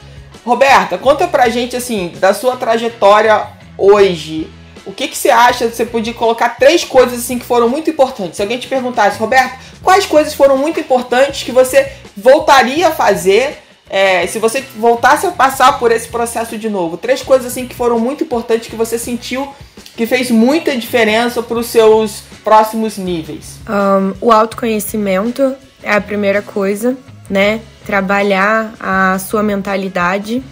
Roberta, 0.45 0.97
conta 0.97 1.27
pra 1.27 1.49
gente 1.49 1.75
assim, 1.75 2.13
da 2.19 2.33
sua 2.33 2.55
trajetória 2.55 3.47
hoje. 3.77 4.49
O 4.85 4.91
que, 4.91 5.07
que 5.07 5.17
você 5.17 5.31
acha? 5.31 5.67
Você 5.67 5.85
podia 5.85 6.13
colocar 6.13 6.49
três 6.49 6.83
coisas 6.83 7.19
assim 7.19 7.39
que 7.39 7.45
foram 7.45 7.67
muito 7.67 7.89
importantes. 7.89 8.35
Se 8.35 8.41
alguém 8.43 8.59
te 8.59 8.67
perguntasse, 8.67 9.17
Roberta, 9.17 9.57
quais 9.81 10.05
coisas 10.05 10.35
foram 10.35 10.57
muito 10.57 10.79
importantes 10.79 11.41
que 11.41 11.51
você 11.51 11.91
voltaria 12.15 12.87
a 12.87 12.91
fazer 12.91 13.59
é, 13.89 14.25
se 14.25 14.39
você 14.39 14.63
voltasse 14.75 15.27
a 15.27 15.31
passar 15.31 15.77
por 15.77 15.91
esse 15.91 16.07
processo 16.07 16.57
de 16.57 16.69
novo? 16.69 16.97
Três 16.97 17.21
coisas 17.21 17.47
assim 17.47 17.67
que 17.67 17.75
foram 17.75 17.99
muito 17.99 18.23
importantes 18.23 18.67
que 18.67 18.75
você 18.75 18.97
sentiu 18.97 19.47
que 19.95 20.05
fez 20.05 20.29
muita 20.29 20.75
diferença 20.75 21.41
para 21.41 21.57
os 21.57 21.67
seus 21.67 22.23
próximos 22.43 22.97
níveis. 22.97 23.59
Um, 23.69 24.13
o 24.19 24.31
autoconhecimento 24.31 25.55
é 25.81 25.93
a 25.93 26.01
primeira 26.01 26.41
coisa, 26.41 26.97
né? 27.29 27.61
trabalhar 27.85 28.73
a 28.79 29.17
sua 29.19 29.43
mentalidade. 29.43 30.43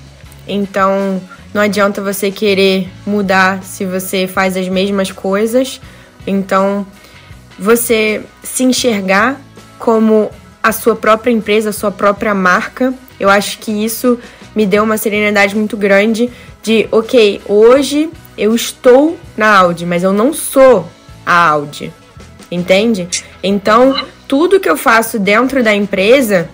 Então, 0.47 1.21
não 1.53 1.61
adianta 1.61 2.01
você 2.01 2.31
querer 2.31 2.89
mudar 3.05 3.63
se 3.63 3.85
você 3.85 4.27
faz 4.27 4.55
as 4.55 4.69
mesmas 4.69 5.11
coisas. 5.11 5.81
Então, 6.25 6.85
você 7.57 8.21
se 8.43 8.63
enxergar 8.63 9.41
como 9.79 10.29
a 10.63 10.71
sua 10.71 10.95
própria 10.95 11.31
empresa, 11.31 11.69
a 11.69 11.73
sua 11.73 11.91
própria 11.91 12.33
marca. 12.33 12.93
Eu 13.19 13.29
acho 13.29 13.59
que 13.59 13.71
isso 13.71 14.17
me 14.55 14.65
deu 14.65 14.83
uma 14.83 14.97
serenidade 14.97 15.55
muito 15.55 15.75
grande 15.75 16.31
de, 16.61 16.87
ok, 16.89 17.41
hoje 17.45 18.09
eu 18.37 18.55
estou 18.55 19.19
na 19.35 19.57
Audi, 19.57 19.85
mas 19.85 20.03
eu 20.03 20.13
não 20.13 20.33
sou 20.33 20.87
a 21.25 21.49
Audi. 21.49 21.91
Entende? 22.49 23.07
Então, 23.43 23.95
tudo 24.27 24.59
que 24.59 24.69
eu 24.69 24.77
faço 24.77 25.19
dentro 25.19 25.63
da 25.63 25.75
empresa 25.75 26.49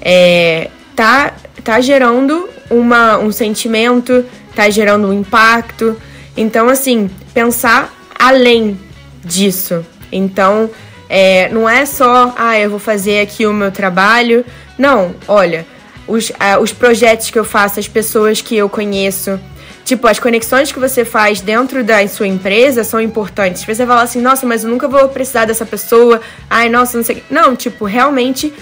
é, 0.00 0.70
tá, 0.94 1.34
tá 1.64 1.80
gerando 1.80 2.48
uma, 2.68 3.18
um 3.18 3.32
sentimento, 3.32 4.24
tá 4.54 4.68
gerando 4.68 5.08
um 5.08 5.12
impacto. 5.12 5.96
Então, 6.36 6.68
assim, 6.68 7.08
pensar 7.32 7.94
além 8.18 8.78
disso. 9.24 9.84
Então, 10.12 10.70
é, 11.08 11.48
não 11.50 11.68
é 11.68 11.86
só, 11.86 12.34
ah, 12.36 12.58
eu 12.58 12.70
vou 12.70 12.78
fazer 12.78 13.20
aqui 13.20 13.46
o 13.46 13.52
meu 13.52 13.70
trabalho. 13.70 14.44
Não, 14.78 15.14
olha, 15.26 15.66
os, 16.06 16.32
ah, 16.38 16.58
os 16.58 16.72
projetos 16.72 17.30
que 17.30 17.38
eu 17.38 17.44
faço, 17.44 17.80
as 17.80 17.88
pessoas 17.88 18.40
que 18.40 18.56
eu 18.56 18.68
conheço, 18.68 19.40
tipo, 19.84 20.06
as 20.06 20.18
conexões 20.18 20.72
que 20.72 20.78
você 20.78 21.04
faz 21.04 21.40
dentro 21.40 21.84
da 21.84 22.06
sua 22.08 22.26
empresa 22.26 22.84
são 22.84 23.00
importantes. 23.00 23.64
Você 23.64 23.86
fala 23.86 24.02
assim, 24.02 24.20
nossa, 24.20 24.46
mas 24.46 24.64
eu 24.64 24.70
nunca 24.70 24.88
vou 24.88 25.08
precisar 25.08 25.44
dessa 25.44 25.64
pessoa, 25.64 26.20
ai, 26.50 26.68
nossa, 26.68 26.96
não 26.96 27.04
sei. 27.04 27.22
Não, 27.30 27.54
tipo, 27.54 27.84
realmente 27.84 28.52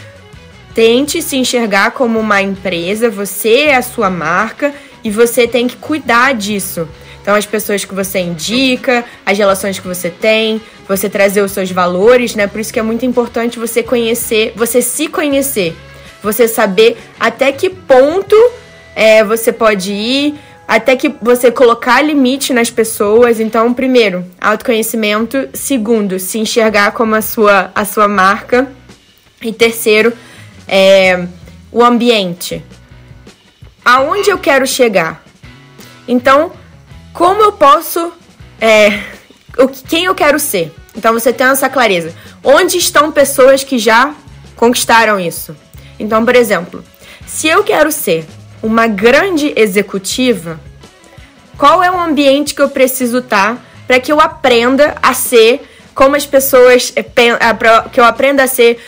Tente 0.74 1.22
se 1.22 1.36
enxergar 1.36 1.92
como 1.92 2.18
uma 2.18 2.42
empresa, 2.42 3.08
você 3.08 3.66
é 3.66 3.76
a 3.76 3.82
sua 3.82 4.10
marca 4.10 4.74
e 5.04 5.10
você 5.10 5.46
tem 5.46 5.68
que 5.68 5.76
cuidar 5.76 6.34
disso. 6.34 6.88
Então, 7.24 7.34
as 7.34 7.46
pessoas 7.46 7.86
que 7.86 7.94
você 7.94 8.18
indica, 8.18 9.02
as 9.24 9.38
relações 9.38 9.78
que 9.78 9.88
você 9.88 10.10
tem, 10.10 10.60
você 10.86 11.08
trazer 11.08 11.40
os 11.40 11.52
seus 11.52 11.70
valores, 11.70 12.34
né? 12.34 12.46
Por 12.46 12.60
isso 12.60 12.70
que 12.70 12.78
é 12.78 12.82
muito 12.82 13.06
importante 13.06 13.58
você 13.58 13.82
conhecer, 13.82 14.52
você 14.54 14.82
se 14.82 15.08
conhecer, 15.08 15.74
você 16.22 16.46
saber 16.46 16.98
até 17.18 17.50
que 17.50 17.70
ponto 17.70 18.36
é, 18.94 19.24
você 19.24 19.54
pode 19.54 19.90
ir, 19.90 20.34
até 20.68 20.96
que 20.96 21.14
você 21.22 21.50
colocar 21.50 22.02
limite 22.02 22.52
nas 22.52 22.70
pessoas. 22.70 23.40
Então, 23.40 23.72
primeiro, 23.72 24.22
autoconhecimento. 24.38 25.48
Segundo, 25.54 26.18
se 26.18 26.38
enxergar 26.38 26.92
como 26.92 27.14
a 27.14 27.22
sua, 27.22 27.72
a 27.74 27.86
sua 27.86 28.06
marca. 28.06 28.70
E 29.40 29.50
terceiro, 29.50 30.12
é, 30.68 31.26
o 31.72 31.82
ambiente. 31.82 32.62
Aonde 33.82 34.28
eu 34.28 34.36
quero 34.36 34.66
chegar? 34.66 35.24
Então, 36.06 36.52
como 37.14 37.40
eu 37.40 37.52
posso. 37.52 38.12
É, 38.60 39.00
o, 39.56 39.68
quem 39.68 40.04
eu 40.04 40.14
quero 40.14 40.38
ser? 40.38 40.74
Então 40.94 41.14
você 41.14 41.32
tem 41.32 41.46
essa 41.46 41.70
clareza. 41.70 42.12
Onde 42.42 42.76
estão 42.76 43.10
pessoas 43.10 43.64
que 43.64 43.78
já 43.78 44.12
conquistaram 44.56 45.18
isso? 45.18 45.56
Então, 45.98 46.24
por 46.24 46.36
exemplo, 46.36 46.84
se 47.26 47.48
eu 47.48 47.62
quero 47.64 47.90
ser 47.90 48.26
uma 48.62 48.86
grande 48.86 49.52
executiva, 49.56 50.60
qual 51.56 51.82
é 51.82 51.90
o 51.90 51.98
ambiente 51.98 52.54
que 52.54 52.60
eu 52.60 52.68
preciso 52.68 53.18
estar 53.18 53.64
para 53.86 54.00
que 54.00 54.10
eu 54.10 54.20
aprenda 54.20 54.96
a 55.02 55.14
ser 55.14 55.62
como 55.94 56.16
as 56.16 56.26
pessoas 56.26 56.92
eh, 56.96 57.04
que 57.92 58.00
eu 58.00 58.04
aprenda 58.04 58.42
a 58.42 58.46
ser, 58.48 58.82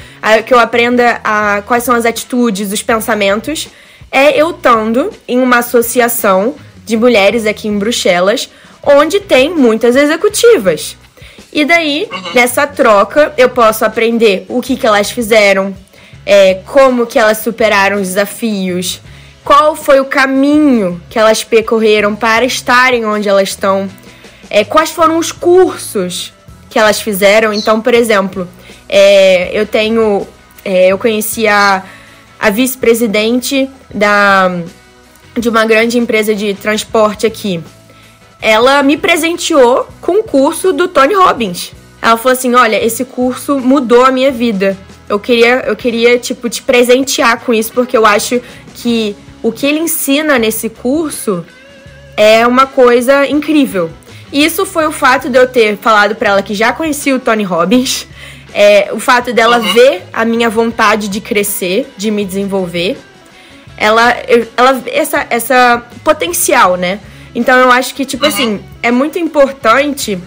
que 0.44 0.52
eu 0.52 0.58
aprenda 0.58 1.20
a 1.22 1.62
quais 1.62 1.84
são 1.84 1.94
as 1.94 2.04
atitudes, 2.04 2.72
os 2.72 2.82
pensamentos, 2.82 3.68
é 4.10 4.36
eu 4.36 4.50
estando 4.50 5.12
em 5.28 5.38
uma 5.38 5.58
associação 5.58 6.56
de 6.86 6.96
mulheres 6.96 7.44
aqui 7.44 7.66
em 7.66 7.76
Bruxelas, 7.76 8.48
onde 8.82 9.18
tem 9.18 9.52
muitas 9.52 9.96
executivas. 9.96 10.96
E 11.52 11.64
daí, 11.64 12.08
uhum. 12.10 12.32
nessa 12.32 12.66
troca, 12.66 13.34
eu 13.36 13.50
posso 13.50 13.84
aprender 13.84 14.46
o 14.48 14.62
que, 14.62 14.76
que 14.76 14.86
elas 14.86 15.10
fizeram, 15.10 15.74
é, 16.24 16.60
como 16.64 17.06
que 17.06 17.18
elas 17.18 17.38
superaram 17.38 17.96
os 17.96 18.08
desafios, 18.08 19.00
qual 19.44 19.74
foi 19.74 19.98
o 19.98 20.04
caminho 20.04 21.00
que 21.10 21.18
elas 21.18 21.42
percorreram 21.42 22.14
para 22.14 22.44
estarem 22.44 23.04
onde 23.04 23.28
elas 23.28 23.48
estão, 23.48 23.90
é, 24.48 24.64
quais 24.64 24.90
foram 24.90 25.18
os 25.18 25.32
cursos 25.32 26.32
que 26.70 26.78
elas 26.78 27.00
fizeram. 27.00 27.52
Então, 27.52 27.80
por 27.80 27.94
exemplo, 27.94 28.48
é, 28.88 29.50
eu 29.52 29.66
tenho. 29.66 30.26
É, 30.64 30.88
eu 30.88 30.98
conheci 30.98 31.48
a, 31.48 31.82
a 32.38 32.50
vice-presidente 32.50 33.68
da 33.92 34.50
de 35.38 35.48
uma 35.48 35.64
grande 35.66 35.98
empresa 35.98 36.34
de 36.34 36.54
transporte 36.54 37.26
aqui. 37.26 37.62
Ela 38.40 38.82
me 38.82 38.96
presenteou 38.96 39.88
com 40.00 40.20
o 40.20 40.22
curso 40.22 40.72
do 40.72 40.88
Tony 40.88 41.14
Robbins. 41.14 41.72
Ela 42.00 42.16
falou 42.16 42.32
assim: 42.32 42.54
"Olha, 42.54 42.82
esse 42.84 43.04
curso 43.04 43.58
mudou 43.58 44.04
a 44.04 44.10
minha 44.10 44.30
vida. 44.30 44.76
Eu 45.08 45.18
queria, 45.18 45.62
eu 45.66 45.76
queria 45.76 46.18
tipo 46.18 46.48
te 46.48 46.62
presentear 46.62 47.40
com 47.40 47.54
isso 47.54 47.72
porque 47.72 47.96
eu 47.96 48.04
acho 48.04 48.40
que 48.74 49.16
o 49.42 49.52
que 49.52 49.66
ele 49.66 49.78
ensina 49.78 50.38
nesse 50.38 50.68
curso 50.68 51.44
é 52.16 52.46
uma 52.46 52.66
coisa 52.66 53.26
incrível. 53.26 53.90
Isso 54.32 54.66
foi 54.66 54.86
o 54.86 54.92
fato 54.92 55.28
de 55.28 55.38
eu 55.38 55.46
ter 55.46 55.76
falado 55.76 56.16
para 56.16 56.30
ela 56.30 56.42
que 56.42 56.54
já 56.54 56.72
conhecia 56.72 57.14
o 57.14 57.20
Tony 57.20 57.44
Robbins, 57.44 58.08
é, 58.52 58.90
o 58.92 58.98
fato 58.98 59.32
dela 59.32 59.58
uhum. 59.58 59.72
ver 59.72 60.02
a 60.12 60.24
minha 60.24 60.50
vontade 60.50 61.08
de 61.08 61.20
crescer, 61.20 61.92
de 61.96 62.10
me 62.10 62.24
desenvolver, 62.24 62.98
ela, 63.76 64.16
ela 64.56 64.82
essa, 64.86 65.26
essa 65.28 65.82
potencial, 66.02 66.76
né? 66.76 67.00
Então 67.34 67.58
eu 67.58 67.70
acho 67.70 67.94
que 67.94 68.04
tipo 68.04 68.24
uhum. 68.24 68.30
assim 68.30 68.64
é 68.82 68.90
muito 68.90 69.18
importante 69.18 70.18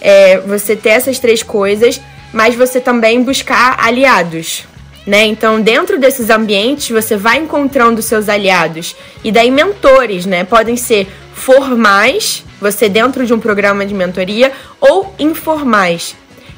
é, 0.00 0.38
você 0.38 0.76
ter 0.76 0.90
essas 0.90 1.18
três 1.18 1.42
coisas, 1.42 2.00
mas 2.32 2.54
você 2.54 2.80
também 2.80 3.22
buscar 3.22 3.76
aliados. 3.80 4.64
Né? 5.06 5.26
Então, 5.26 5.60
dentro 5.60 5.98
desses 5.98 6.30
ambientes, 6.30 6.90
você 6.90 7.14
vai 7.14 7.38
encontrando 7.38 8.00
seus 8.00 8.28
aliados. 8.28 8.96
E 9.22 9.30
daí, 9.30 9.50
mentores, 9.50 10.24
né? 10.24 10.44
Podem 10.44 10.76
ser 10.76 11.06
formais, 11.34 12.42
você 12.58 12.88
dentro 12.88 13.26
de 13.26 13.34
um 13.34 13.38
programa 13.38 13.84
de 13.84 13.92
mentoria, 13.92 14.50
ou 14.80 15.14
informais. 15.18 16.16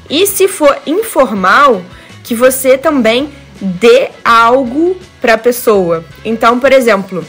E 0.09 0.25
se 0.25 0.47
for 0.47 0.77
informal, 0.85 1.81
que 2.23 2.33
você 2.33 2.77
também 2.77 3.29
dê 3.61 4.09
algo 4.23 4.97
para 5.21 5.33
a 5.33 5.37
pessoa. 5.37 6.03
Então, 6.23 6.59
por 6.59 6.71
exemplo, 6.71 7.25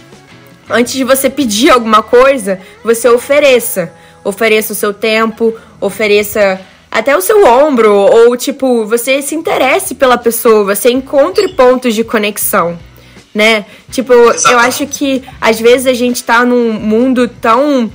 antes 0.69 0.95
de 0.95 1.05
você 1.05 1.31
pedir 1.31 1.71
alguma 1.71 2.03
coisa, 2.03 2.61
você 2.83 3.09
ofereça. 3.09 3.93
Ofereça 4.25 4.73
o 4.73 4.77
seu 4.77 4.93
tempo, 4.93 5.55
ofereça 5.81 6.61
até 6.91 7.17
o 7.17 7.21
seu 7.21 7.47
ombro, 7.47 7.93
ou 7.93 8.37
tipo, 8.37 8.85
você 8.87 9.23
se 9.23 9.35
interesse 9.35 9.95
pela 9.95 10.19
pessoa, 10.19 10.75
você 10.75 10.91
encontre 10.91 11.49
pontos 11.49 11.95
de 11.95 12.03
conexão, 12.03 12.79
né? 13.35 13.67
Tipo, 13.91 14.13
eu 14.13 14.59
acho 14.59 14.87
que 14.87 15.23
às 15.41 15.61
vezes 15.61 15.87
a 15.87 15.95
gente 15.95 16.25
tá 16.25 16.45
num 16.45 16.73
mundo 16.73 17.29
tão. 17.29 17.91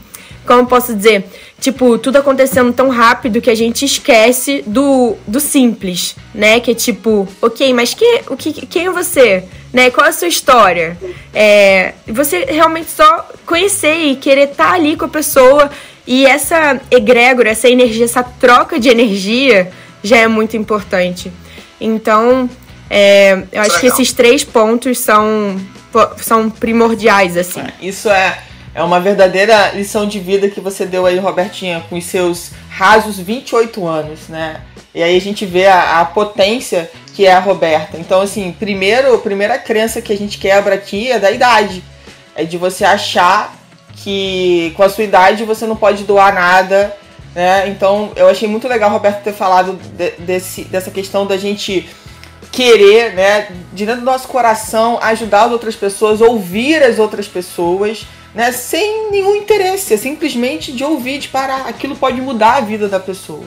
Como 0.45 0.67
posso 0.67 0.95
dizer? 0.95 1.25
Tipo, 1.63 1.97
tudo 1.97 2.17
acontecendo 2.17 2.73
tão 2.73 2.89
rápido 2.89 3.39
que 3.39 3.49
a 3.49 3.55
gente 3.55 3.85
esquece 3.85 4.61
do, 4.67 5.15
do 5.25 5.39
simples, 5.39 6.13
né? 6.35 6.59
Que 6.59 6.71
é 6.71 6.73
tipo, 6.73 7.25
ok, 7.41 7.73
mas 7.73 7.93
que, 7.93 8.21
o 8.27 8.35
que, 8.35 8.51
quem 8.65 8.87
é 8.87 8.91
você? 8.91 9.45
Né? 9.71 9.89
Qual 9.89 10.05
é 10.05 10.09
a 10.09 10.11
sua 10.11 10.27
história? 10.27 10.97
É, 11.33 11.93
você 12.05 12.43
realmente 12.49 12.91
só 12.91 13.29
conhecer 13.45 13.95
e 13.95 14.17
querer 14.17 14.49
estar 14.49 14.71
tá 14.71 14.73
ali 14.73 14.97
com 14.97 15.05
a 15.05 15.07
pessoa 15.07 15.71
e 16.05 16.25
essa 16.25 16.81
egrégora, 16.91 17.51
essa 17.51 17.69
energia, 17.69 18.03
essa 18.03 18.23
troca 18.23 18.77
de 18.77 18.89
energia 18.89 19.71
já 20.03 20.17
é 20.17 20.27
muito 20.27 20.57
importante. 20.57 21.31
Então, 21.79 22.49
é, 22.89 23.41
eu 23.53 23.61
acho 23.61 23.79
que 23.79 23.87
esses 23.87 24.11
três 24.11 24.43
pontos 24.43 24.99
são, 24.99 25.55
são 26.17 26.49
primordiais, 26.49 27.37
assim. 27.37 27.63
Isso 27.81 28.09
é, 28.09 28.37
é 28.75 28.81
uma 28.81 28.99
verdadeira 28.99 29.71
lição 29.71 30.07
de 30.07 30.19
vida 30.19 30.49
que 30.49 30.59
você 30.59 30.85
deu 30.85 31.05
aí, 31.05 31.19
Robertinha, 31.19 31.83
com 31.89 31.97
os 31.97 32.05
seus 32.05 32.51
rasos 32.69 33.19
28 33.19 33.85
anos, 33.85 34.27
né? 34.27 34.61
E 34.95 35.01
aí 35.01 35.15
a 35.15 35.21
gente 35.21 35.45
vê 35.45 35.67
a, 35.67 36.01
a 36.01 36.05
potência 36.05 36.89
que 37.13 37.25
é 37.25 37.33
a 37.33 37.39
Roberta. 37.39 37.97
Então, 37.97 38.21
assim, 38.21 38.51
primeiro, 38.57 39.17
primeira 39.19 39.59
crença 39.59 40.01
que 40.01 40.11
a 40.11 40.17
gente 40.17 40.37
quebra 40.37 40.75
aqui 40.75 41.11
é 41.11 41.19
da 41.19 41.31
idade. 41.31 41.83
É 42.35 42.43
de 42.43 42.57
você 42.57 42.83
achar 42.83 43.55
que 43.95 44.73
com 44.75 44.83
a 44.83 44.89
sua 44.89 45.03
idade 45.03 45.43
você 45.43 45.67
não 45.67 45.75
pode 45.75 46.03
doar 46.03 46.33
nada, 46.33 46.95
né? 47.35 47.67
Então 47.69 48.11
eu 48.15 48.27
achei 48.27 48.47
muito 48.47 48.67
legal, 48.67 48.89
Roberto, 48.89 49.23
ter 49.23 49.33
falado 49.33 49.79
de, 49.95 50.11
desse, 50.19 50.63
dessa 50.63 50.89
questão 50.89 51.27
da 51.27 51.37
gente 51.37 51.87
querer, 52.51 53.13
né, 53.13 53.47
de 53.73 53.83
dentro 53.83 54.01
do 54.01 54.05
nosso 54.05 54.27
coração, 54.27 54.99
ajudar 55.01 55.45
as 55.45 55.51
outras 55.51 55.75
pessoas, 55.75 56.21
ouvir 56.21 56.83
as 56.83 56.99
outras 56.99 57.27
pessoas, 57.27 58.05
né, 58.33 58.51
sem 58.51 59.11
nenhum 59.11 59.35
interesse, 59.35 59.93
é 59.93 59.97
simplesmente 59.97 60.71
de 60.71 60.83
ouvir, 60.83 61.19
de 61.19 61.27
parar. 61.27 61.67
Aquilo 61.67 61.95
pode 61.95 62.19
mudar 62.21 62.55
a 62.55 62.61
vida 62.61 62.87
da 62.87 62.99
pessoa. 62.99 63.45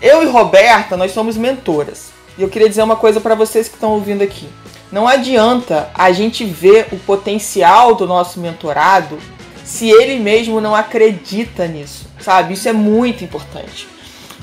Eu 0.00 0.22
e 0.22 0.26
Roberta, 0.26 0.96
nós 0.96 1.12
somos 1.12 1.36
mentoras. 1.36 2.10
E 2.38 2.42
eu 2.42 2.48
queria 2.48 2.68
dizer 2.68 2.82
uma 2.82 2.96
coisa 2.96 3.20
para 3.20 3.34
vocês 3.34 3.68
que 3.68 3.74
estão 3.74 3.92
ouvindo 3.92 4.22
aqui. 4.22 4.48
Não 4.90 5.06
adianta 5.06 5.90
a 5.94 6.10
gente 6.10 6.44
ver 6.44 6.88
o 6.92 6.98
potencial 6.98 7.94
do 7.94 8.06
nosso 8.06 8.40
mentorado 8.40 9.18
se 9.64 9.88
ele 9.88 10.18
mesmo 10.18 10.60
não 10.60 10.74
acredita 10.74 11.66
nisso, 11.66 12.06
sabe? 12.20 12.54
Isso 12.54 12.68
é 12.68 12.72
muito 12.72 13.22
importante. 13.22 13.86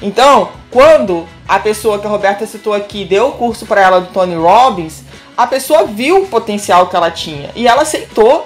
Então, 0.02 0.50
quando 0.72 1.28
a 1.48 1.60
pessoa 1.60 2.00
que 2.00 2.08
a 2.08 2.10
Roberta 2.10 2.46
citou 2.46 2.74
aqui 2.74 3.04
deu 3.04 3.30
o 3.30 3.32
curso 3.34 3.66
para 3.66 3.82
ela 3.82 4.00
do 4.00 4.14
Tony 4.14 4.36
Robbins, 4.36 5.02
a 5.36 5.46
pessoa 5.46 5.86
viu 5.86 6.24
o 6.24 6.28
potencial 6.28 6.88
que 6.88 6.96
ela 6.96 7.12
tinha 7.12 7.50
e 7.56 7.68
ela 7.68 7.82
aceitou. 7.82 8.46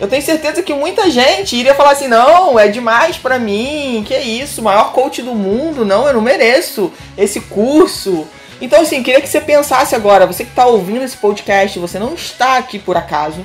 Eu 0.00 0.08
tenho 0.08 0.22
certeza 0.22 0.62
que 0.62 0.72
muita 0.72 1.10
gente 1.10 1.54
iria 1.54 1.74
falar 1.74 1.92
assim: 1.92 2.08
não, 2.08 2.58
é 2.58 2.68
demais 2.68 3.18
para 3.18 3.38
mim, 3.38 4.02
que 4.06 4.14
é 4.14 4.22
isso, 4.22 4.62
maior 4.62 4.92
coach 4.92 5.20
do 5.20 5.34
mundo, 5.34 5.84
não, 5.84 6.06
eu 6.06 6.14
não 6.14 6.22
mereço 6.22 6.90
esse 7.18 7.40
curso. 7.42 8.26
Então, 8.60 8.80
assim, 8.80 9.02
queria 9.02 9.20
que 9.20 9.28
você 9.28 9.40
pensasse 9.40 9.94
agora, 9.94 10.26
você 10.26 10.44
que 10.44 10.50
está 10.50 10.66
ouvindo 10.66 11.04
esse 11.04 11.16
podcast, 11.16 11.78
você 11.78 11.98
não 11.98 12.14
está 12.14 12.56
aqui 12.56 12.78
por 12.78 12.96
acaso. 12.96 13.44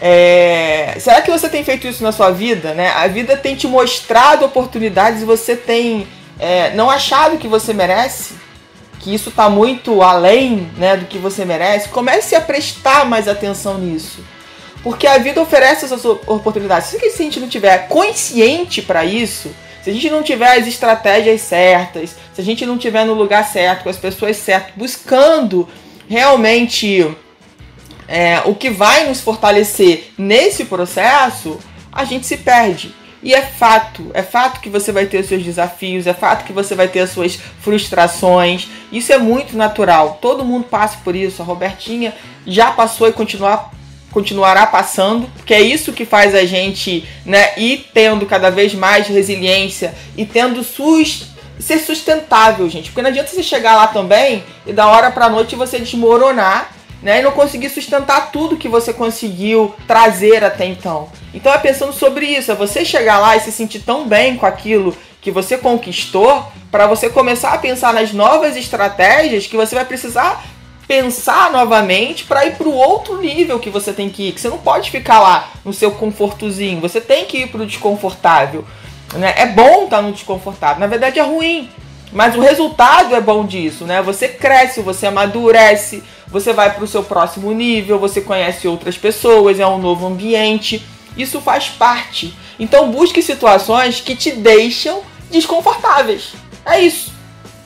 É... 0.00 0.96
Será 0.98 1.22
que 1.22 1.30
você 1.30 1.48
tem 1.48 1.64
feito 1.64 1.86
isso 1.86 2.02
na 2.02 2.12
sua 2.12 2.30
vida? 2.30 2.74
Né? 2.74 2.90
A 2.90 3.06
vida 3.08 3.36
tem 3.36 3.54
te 3.54 3.66
mostrado 3.66 4.44
oportunidades 4.44 5.22
e 5.22 5.24
você 5.24 5.54
tem 5.54 6.06
é, 6.42 6.72
não 6.74 6.90
achado 6.90 7.38
que 7.38 7.46
você 7.46 7.72
merece? 7.72 8.34
Que 8.98 9.14
isso 9.14 9.28
está 9.28 9.48
muito 9.48 10.02
além 10.02 10.70
né, 10.76 10.96
do 10.96 11.06
que 11.06 11.18
você 11.18 11.44
merece? 11.44 11.88
Comece 11.88 12.34
a 12.34 12.40
prestar 12.40 13.04
mais 13.04 13.28
atenção 13.28 13.78
nisso. 13.78 14.24
Porque 14.82 15.06
a 15.06 15.18
vida 15.18 15.40
oferece 15.40 15.84
essas 15.84 16.04
oportunidades. 16.04 16.88
Se 16.88 16.96
a 16.96 17.10
gente 17.10 17.38
não 17.38 17.48
tiver 17.48 17.86
consciente 17.88 18.82
para 18.82 19.04
isso, 19.04 19.50
se 19.82 19.90
a 19.90 19.92
gente 19.92 20.10
não 20.10 20.22
tiver 20.22 20.58
as 20.58 20.66
estratégias 20.66 21.40
certas, 21.40 22.16
se 22.34 22.40
a 22.40 22.44
gente 22.44 22.66
não 22.66 22.78
tiver 22.78 23.04
no 23.04 23.14
lugar 23.14 23.44
certo, 23.44 23.84
com 23.84 23.88
as 23.88 23.96
pessoas 23.96 24.36
certas, 24.36 24.72
buscando 24.76 25.68
realmente 26.08 27.14
é, 28.08 28.42
o 28.44 28.54
que 28.54 28.70
vai 28.70 29.06
nos 29.08 29.20
fortalecer 29.20 30.12
nesse 30.18 30.64
processo, 30.64 31.58
a 31.92 32.04
gente 32.04 32.26
se 32.26 32.36
perde. 32.36 32.94
E 33.22 33.32
é 33.32 33.40
fato, 33.40 34.10
é 34.14 34.22
fato 34.22 34.60
que 34.60 34.68
você 34.68 34.90
vai 34.90 35.06
ter 35.06 35.18
os 35.18 35.26
seus 35.26 35.44
desafios, 35.44 36.08
é 36.08 36.12
fato 36.12 36.44
que 36.44 36.52
você 36.52 36.74
vai 36.74 36.88
ter 36.88 37.00
as 37.00 37.10
suas 37.10 37.36
frustrações. 37.60 38.68
Isso 38.90 39.12
é 39.12 39.18
muito 39.18 39.56
natural. 39.56 40.18
Todo 40.20 40.44
mundo 40.44 40.64
passa 40.64 40.98
por 41.04 41.14
isso. 41.14 41.40
A 41.40 41.44
Robertinha 41.44 42.12
já 42.44 42.72
passou 42.72 43.08
e 43.08 43.12
continuar, 43.12 43.70
continuará 44.12 44.66
passando, 44.66 45.26
porque 45.36 45.54
é 45.54 45.60
isso 45.60 45.92
que 45.92 46.04
faz 46.04 46.34
a 46.34 46.44
gente 46.44 47.08
né, 47.24 47.52
ir 47.56 47.90
tendo 47.92 48.26
cada 48.26 48.50
vez 48.50 48.74
mais 48.74 49.08
resiliência 49.08 49.94
e 50.16 50.24
tendo 50.24 50.62
sus, 50.62 51.28
ser 51.58 51.78
sustentável, 51.78 52.68
gente. 52.68 52.90
Porque 52.90 53.02
não 53.02 53.10
adianta 53.10 53.30
você 53.30 53.42
chegar 53.42 53.74
lá 53.74 53.86
também 53.88 54.44
e 54.66 54.72
da 54.72 54.86
hora 54.86 55.10
pra 55.10 55.28
noite 55.28 55.56
você 55.56 55.78
desmoronar 55.78 56.70
né? 57.02 57.18
E 57.18 57.22
não 57.22 57.32
conseguir 57.32 57.68
sustentar 57.68 58.30
tudo 58.30 58.56
que 58.56 58.68
você 58.68 58.92
conseguiu 58.92 59.74
trazer 59.86 60.44
até 60.44 60.64
então. 60.66 61.08
Então 61.34 61.52
é 61.52 61.58
pensando 61.58 61.92
sobre 61.92 62.26
isso, 62.26 62.52
é 62.52 62.54
você 62.54 62.84
chegar 62.84 63.18
lá 63.18 63.36
e 63.36 63.40
se 63.40 63.50
sentir 63.50 63.80
tão 63.80 64.06
bem 64.06 64.36
com 64.36 64.46
aquilo 64.46 64.96
que 65.20 65.30
você 65.30 65.58
conquistou, 65.58 66.44
para 66.70 66.86
você 66.86 67.10
começar 67.10 67.52
a 67.52 67.58
pensar 67.58 67.92
nas 67.92 68.12
novas 68.12 68.56
estratégias 68.56 69.46
que 69.46 69.56
você 69.56 69.74
vai 69.74 69.84
precisar 69.84 70.42
pensar 70.92 71.50
novamente 71.50 72.24
para 72.24 72.44
ir 72.44 72.54
para 72.56 72.68
o 72.68 72.74
outro 72.74 73.18
nível 73.18 73.58
que 73.58 73.70
você 73.70 73.94
tem 73.94 74.10
que 74.10 74.28
ir. 74.28 74.32
Que 74.32 74.40
você 74.42 74.50
não 74.50 74.58
pode 74.58 74.90
ficar 74.90 75.20
lá 75.20 75.50
no 75.64 75.72
seu 75.72 75.90
confortozinho, 75.92 76.82
você 76.82 77.00
tem 77.00 77.24
que 77.24 77.38
ir 77.38 77.46
para 77.46 77.62
o 77.62 77.66
desconfortável. 77.66 78.62
Né? 79.14 79.32
É 79.38 79.46
bom 79.46 79.84
estar 79.84 79.96
tá 79.96 80.02
no 80.02 80.12
desconfortável, 80.12 80.80
na 80.80 80.86
verdade 80.86 81.18
é 81.18 81.22
ruim, 81.22 81.70
mas 82.12 82.36
o 82.36 82.40
resultado 82.40 83.14
é 83.14 83.22
bom 83.22 83.46
disso, 83.46 83.86
né? 83.86 84.02
Você 84.02 84.28
cresce, 84.28 84.82
você 84.82 85.06
amadurece, 85.06 86.02
você 86.26 86.52
vai 86.52 86.74
para 86.74 86.84
o 86.84 86.86
seu 86.86 87.02
próximo 87.02 87.52
nível, 87.52 87.98
você 87.98 88.20
conhece 88.20 88.68
outras 88.68 88.98
pessoas, 88.98 89.58
é 89.58 89.66
um 89.66 89.78
novo 89.78 90.06
ambiente. 90.06 90.84
Isso 91.16 91.40
faz 91.40 91.70
parte. 91.70 92.34
Então 92.58 92.90
busque 92.90 93.22
situações 93.22 93.98
que 94.02 94.14
te 94.14 94.32
deixam 94.32 95.00
desconfortáveis. 95.30 96.34
É 96.66 96.80
isso. 96.80 97.11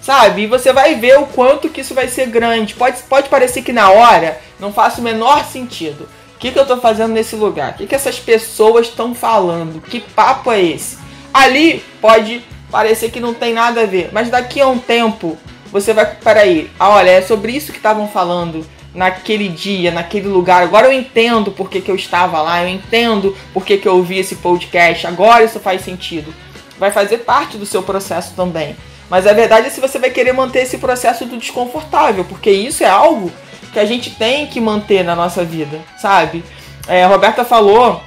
Sabe? 0.07 0.43
E 0.43 0.47
você 0.47 0.73
vai 0.73 0.95
ver 0.95 1.19
o 1.19 1.27
quanto 1.27 1.69
que 1.69 1.81
isso 1.81 1.93
vai 1.93 2.07
ser 2.07 2.27
grande. 2.27 2.75
Pode, 2.75 3.03
pode 3.09 3.29
parecer 3.29 3.63
que 3.63 3.73
na 3.73 3.91
hora 3.91 4.41
não 4.61 4.73
faça 4.73 5.01
o 5.01 5.05
menor 5.05 5.45
sentido. 5.45 6.09
O 6.37 6.39
que, 6.39 6.53
que 6.53 6.59
eu 6.61 6.63
estou 6.63 6.77
fazendo 6.81 7.13
nesse 7.13 7.35
lugar? 7.35 7.73
O 7.73 7.75
que, 7.75 7.89
que 7.89 7.95
essas 7.97 8.17
pessoas 8.17 8.87
estão 8.87 9.17
falando? 9.17 9.81
Que 9.81 9.99
papo 9.99 10.53
é 10.53 10.63
esse? 10.63 10.97
Ali 11.35 11.83
pode 12.01 12.41
parecer 12.71 13.11
que 13.11 13.19
não 13.19 13.35
tem 13.35 13.53
nada 13.53 13.81
a 13.81 13.87
ver, 13.87 14.11
mas 14.13 14.31
daqui 14.31 14.61
a 14.61 14.69
um 14.69 14.79
tempo 14.79 15.37
você 15.73 15.93
vai. 15.93 16.07
Peraí, 16.07 16.71
ah, 16.79 16.91
olha, 16.91 17.11
é 17.11 17.21
sobre 17.21 17.51
isso 17.51 17.73
que 17.73 17.79
estavam 17.79 18.07
falando 18.07 18.65
naquele 18.95 19.49
dia, 19.49 19.91
naquele 19.91 20.29
lugar. 20.29 20.63
Agora 20.63 20.87
eu 20.87 20.93
entendo 20.93 21.51
por 21.51 21.69
que, 21.69 21.83
eu 21.85 21.97
estava 21.97 22.41
lá, 22.41 22.63
eu 22.63 22.69
entendo 22.69 23.37
por 23.53 23.67
que, 23.67 23.77
que 23.77 23.89
eu 23.89 23.97
ouvi 23.97 24.21
esse 24.21 24.37
podcast, 24.37 25.05
agora 25.05 25.43
isso 25.43 25.59
faz 25.59 25.83
sentido. 25.83 26.33
Vai 26.79 26.93
fazer 26.93 27.19
parte 27.19 27.57
do 27.57 27.67
seu 27.67 27.83
processo 27.83 28.35
também. 28.37 28.77
Mas 29.09 29.27
a 29.27 29.33
verdade 29.33 29.69
é 29.69 29.71
se 29.71 29.81
você 29.81 29.99
vai 29.99 30.11
querer 30.11 30.33
manter 30.33 30.61
esse 30.61 30.79
processo 30.79 31.25
do 31.25 31.37
desconfortável, 31.37 32.25
porque 32.25 32.51
isso 32.51 32.83
é 32.83 32.89
algo 32.89 33.31
que 33.73 33.79
a 33.79 33.85
gente 33.85 34.11
tem 34.11 34.47
que 34.47 34.61
manter 34.61 35.05
na 35.05 35.15
nossa 35.15 35.45
vida, 35.45 35.81
sabe? 35.99 36.45
É, 36.89 37.05
a 37.05 37.09
Roberta 37.09 37.45
falou 37.45 38.03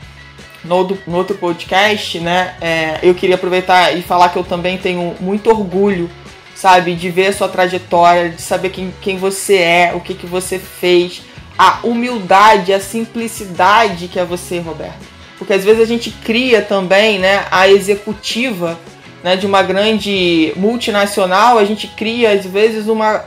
no, 0.64 0.98
no 1.08 1.18
outro 1.18 1.38
podcast, 1.38 2.20
né? 2.20 2.56
É, 2.60 3.00
eu 3.02 3.14
queria 3.14 3.36
aproveitar 3.36 3.96
e 3.96 4.02
falar 4.02 4.30
que 4.30 4.38
eu 4.38 4.44
também 4.44 4.78
tenho 4.78 5.16
muito 5.20 5.50
orgulho, 5.50 6.10
sabe, 6.56 6.96
de 6.96 7.10
ver 7.10 7.28
a 7.28 7.34
sua 7.34 7.48
trajetória, 7.48 8.30
de 8.30 8.42
saber 8.42 8.70
quem, 8.70 8.94
quem 9.02 9.18
você 9.18 9.58
é, 9.58 9.94
o 9.96 10.02
que, 10.02 10.14
que 10.14 10.26
você 10.26 10.60
fez, 10.60 11.22
a 11.58 11.80
humildade, 11.84 12.74
a 12.74 12.80
simplicidade 12.80 14.08
que 14.08 14.20
é 14.20 14.26
você, 14.26 14.60
Roberto. 14.60 15.08
Porque 15.38 15.54
às 15.54 15.64
vezes 15.64 15.82
a 15.82 15.86
gente 15.86 16.12
cria 16.12 16.62
também, 16.62 17.20
né, 17.20 17.46
a 17.50 17.70
executiva 17.70 18.78
né, 19.24 19.36
de 19.36 19.46
uma 19.46 19.62
grande 19.62 20.54
multinacional, 20.56 21.58
a 21.58 21.66
gente 21.66 21.88
cria 21.88 22.32
às 22.32 22.46
vezes 22.46 22.88
uma, 22.88 23.26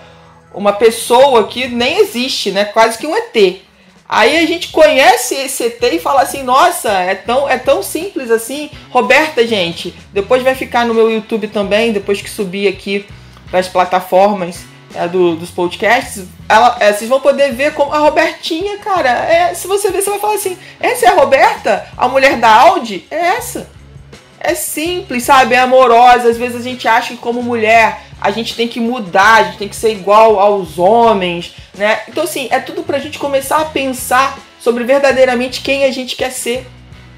uma 0.55 0.73
pessoa 0.73 1.47
que 1.49 1.69
nem 1.69 1.99
existe, 1.99 2.51
né, 2.51 2.65
quase 2.65 2.99
que 2.99 3.07
um 3.07 3.15
ET. 3.17 3.63
Aí 4.09 4.37
a 4.37 4.47
gente 4.47 4.69
conhece 4.69 5.35
esse 5.35 5.65
ET 5.65 5.83
e 5.83 5.99
fala 5.99 6.23
assim, 6.23 6.43
nossa, 6.43 6.91
é 6.91 7.15
tão, 7.15 7.49
é 7.49 7.57
tão 7.57 7.83
simples 7.83 8.31
assim. 8.31 8.71
Roberta, 8.91 9.47
gente, 9.47 9.95
depois 10.13 10.43
vai 10.43 10.55
ficar 10.55 10.85
no 10.85 10.93
meu 10.93 11.11
YouTube 11.11 11.49
também, 11.49 11.93
depois 11.93 12.21
que 12.21 12.29
subir 12.29 12.69
aqui 12.69 13.07
para 13.51 13.61
as 13.61 13.69
plataformas 13.69 14.65
é, 14.95 15.09
do, 15.09 15.37
dos 15.37 15.51
podcasts, 15.51 16.27
ela, 16.49 16.77
é, 16.81 16.93
vocês 16.93 17.09
vão 17.09 17.21
poder 17.21 17.53
ver 17.53 17.73
como 17.73 17.93
a 17.93 17.99
Robertinha, 17.99 18.79
cara, 18.79 19.09
é, 19.11 19.55
se 19.55 19.67
você 19.67 19.91
ver, 19.91 20.03
você 20.03 20.11
vai 20.11 20.19
falar 20.19 20.35
assim, 20.35 20.59
essa 20.81 21.07
é 21.07 21.09
a 21.09 21.15
Roberta? 21.15 21.87
A 21.97 22.09
mulher 22.09 22.37
da 22.37 22.49
Audi? 22.49 23.07
É 23.11 23.17
essa. 23.17 23.71
É 24.45 24.55
simples, 24.55 25.23
sabe? 25.23 25.55
É 25.55 25.61
amorosa. 25.61 26.29
Às 26.29 26.37
vezes 26.37 26.57
a 26.57 26.63
gente 26.63 26.89
acha 26.89 27.15
que 27.15 27.21
como 27.21 27.43
mulher 27.43 28.01
a 28.21 28.31
gente 28.31 28.55
tem 28.55 28.69
que 28.69 28.81
mudar, 28.81 29.35
a 29.35 29.43
gente 29.45 29.59
tem 29.59 29.69
que 29.69 29.77
ser 29.77 29.91
igual 29.93 30.39
aos 30.39 30.79
homens, 30.79 31.55
né? 31.75 32.01
Então, 32.09 32.25
assim, 32.25 32.49
é 32.51 32.61
tudo 32.61 32.83
pra 32.83 32.99
gente 32.99 33.19
começar 33.19 33.61
a 33.61 33.65
pensar 33.65 34.39
sobre 34.61 34.85
verdadeiramente 34.85 35.61
quem 35.61 35.85
a 35.85 35.91
gente 35.91 36.15
quer 36.15 36.31
ser. 36.31 36.67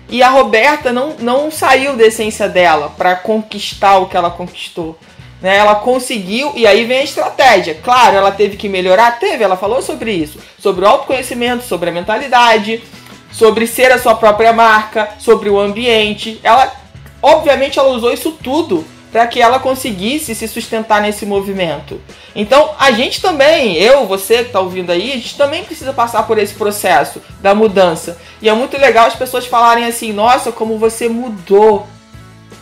E 0.08 0.22
a 0.22 0.28
Roberta 0.28 0.92
não, 0.92 1.14
não 1.18 1.50
saiu 1.50 1.96
da 1.96 2.06
essência 2.06 2.48
dela 2.48 2.92
para 2.96 3.16
conquistar 3.16 3.98
o 3.98 4.06
que 4.06 4.16
ela 4.16 4.30
conquistou. 4.30 4.98
Né? 5.42 5.56
Ela 5.56 5.74
conseguiu, 5.74 6.52
e 6.54 6.66
aí 6.66 6.84
vem 6.84 6.98
a 6.98 7.04
estratégia. 7.04 7.78
Claro, 7.82 8.16
ela 8.16 8.30
teve 8.30 8.56
que 8.56 8.68
melhorar, 8.68 9.18
teve, 9.18 9.44
ela 9.44 9.56
falou 9.56 9.82
sobre 9.82 10.12
isso. 10.12 10.38
Sobre 10.58 10.84
o 10.84 10.88
autoconhecimento, 10.88 11.64
sobre 11.64 11.90
a 11.90 11.92
mentalidade, 11.92 12.82
sobre 13.30 13.66
ser 13.66 13.92
a 13.92 13.98
sua 13.98 14.14
própria 14.14 14.52
marca, 14.52 15.10
sobre 15.18 15.50
o 15.50 15.60
ambiente. 15.60 16.40
Ela, 16.42 16.72
obviamente, 17.24 17.78
ela 17.78 17.88
usou 17.88 18.12
isso 18.12 18.32
tudo 18.32 18.84
para 19.10 19.26
que 19.26 19.40
ela 19.40 19.58
conseguisse 19.58 20.34
se 20.34 20.46
sustentar 20.46 21.00
nesse 21.00 21.24
movimento. 21.24 22.00
Então, 22.34 22.72
a 22.78 22.90
gente 22.90 23.22
também, 23.22 23.76
eu, 23.76 24.06
você 24.06 24.38
que 24.38 24.46
está 24.48 24.60
ouvindo 24.60 24.90
aí, 24.90 25.12
a 25.12 25.14
gente 25.14 25.36
também 25.36 25.64
precisa 25.64 25.92
passar 25.92 26.24
por 26.24 26.36
esse 26.36 26.54
processo 26.54 27.22
da 27.40 27.54
mudança. 27.54 28.18
E 28.42 28.48
é 28.48 28.52
muito 28.52 28.76
legal 28.76 29.06
as 29.06 29.14
pessoas 29.14 29.46
falarem 29.46 29.86
assim: 29.86 30.12
nossa, 30.12 30.52
como 30.52 30.78
você 30.78 31.08
mudou. 31.08 31.86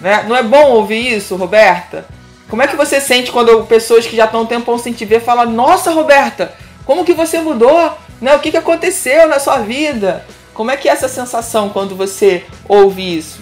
Né? 0.01 0.25
Não 0.29 0.37
é 0.37 0.43
bom 0.43 0.73
ouvir 0.73 1.17
isso, 1.17 1.37
Roberta? 1.37 2.07
Como 2.49 2.63
é 2.63 2.67
que 2.67 2.77
você 2.77 3.01
sente 3.01 3.33
quando 3.33 3.65
pessoas 3.65 4.07
que 4.07 4.15
já 4.15 4.27
estão 4.27 4.43
um 4.43 4.47
tempão 4.47 4.77
sem 4.79 4.93
te 4.93 5.05
ver 5.07 5.23
falam: 5.23 5.51
nossa, 5.51 5.91
Roberta, 5.91 6.55
como 6.85 7.05
que 7.05 7.15
você 7.15 7.41
mudou? 7.41 7.93
Né? 8.21 8.37
O 8.37 8.41
que, 8.41 8.51
que 8.51 8.59
aconteceu 8.59 9.27
na 9.27 9.39
sua 9.39 9.59
vida? 9.59 10.25
Como 10.53 10.71
é 10.71 10.77
que 10.77 10.89
é 10.89 10.93
essa 10.93 11.09
sensação 11.09 11.71
quando 11.71 11.97
você 11.97 12.45
ouve 12.69 13.17
isso? 13.17 13.42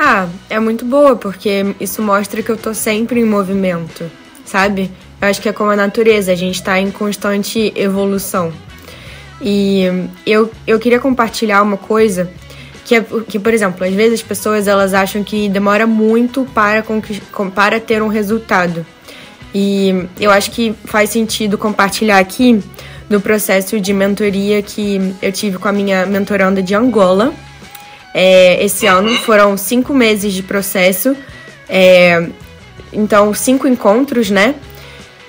Ah, 0.00 0.28
é 0.48 0.60
muito 0.60 0.84
boa, 0.84 1.16
porque 1.16 1.74
isso 1.80 2.00
mostra 2.00 2.40
que 2.40 2.48
eu 2.48 2.56
tô 2.56 2.72
sempre 2.72 3.18
em 3.18 3.24
movimento, 3.24 4.08
sabe? 4.44 4.92
Eu 5.20 5.26
acho 5.26 5.42
que 5.42 5.48
é 5.48 5.52
como 5.52 5.72
a 5.72 5.76
natureza, 5.76 6.30
a 6.30 6.36
gente 6.36 6.62
tá 6.62 6.78
em 6.78 6.88
constante 6.88 7.72
evolução. 7.74 8.52
E 9.42 9.82
eu, 10.24 10.52
eu 10.64 10.78
queria 10.78 11.00
compartilhar 11.00 11.62
uma 11.62 11.76
coisa 11.76 12.30
que 12.84 12.94
é 12.94 13.04
que, 13.26 13.40
por 13.40 13.52
exemplo, 13.52 13.84
às 13.84 13.92
vezes 13.92 14.20
as 14.20 14.22
pessoas 14.22 14.68
elas 14.68 14.94
acham 14.94 15.24
que 15.24 15.48
demora 15.48 15.84
muito 15.84 16.44
para, 16.54 16.84
para 17.52 17.80
ter 17.80 18.00
um 18.00 18.08
resultado. 18.08 18.86
E 19.52 20.06
eu 20.20 20.30
acho 20.30 20.52
que 20.52 20.76
faz 20.84 21.10
sentido 21.10 21.58
compartilhar 21.58 22.18
aqui 22.18 22.62
do 23.10 23.20
processo 23.20 23.80
de 23.80 23.92
mentoria 23.92 24.62
que 24.62 25.12
eu 25.20 25.32
tive 25.32 25.58
com 25.58 25.66
a 25.66 25.72
minha 25.72 26.06
mentoranda 26.06 26.62
de 26.62 26.72
Angola, 26.76 27.34
é, 28.18 28.64
esse 28.64 28.84
ano. 28.84 29.16
Foram 29.18 29.56
cinco 29.56 29.94
meses 29.94 30.32
de 30.32 30.42
processo, 30.42 31.16
é, 31.68 32.28
então 32.92 33.32
cinco 33.32 33.68
encontros, 33.68 34.28
né? 34.28 34.56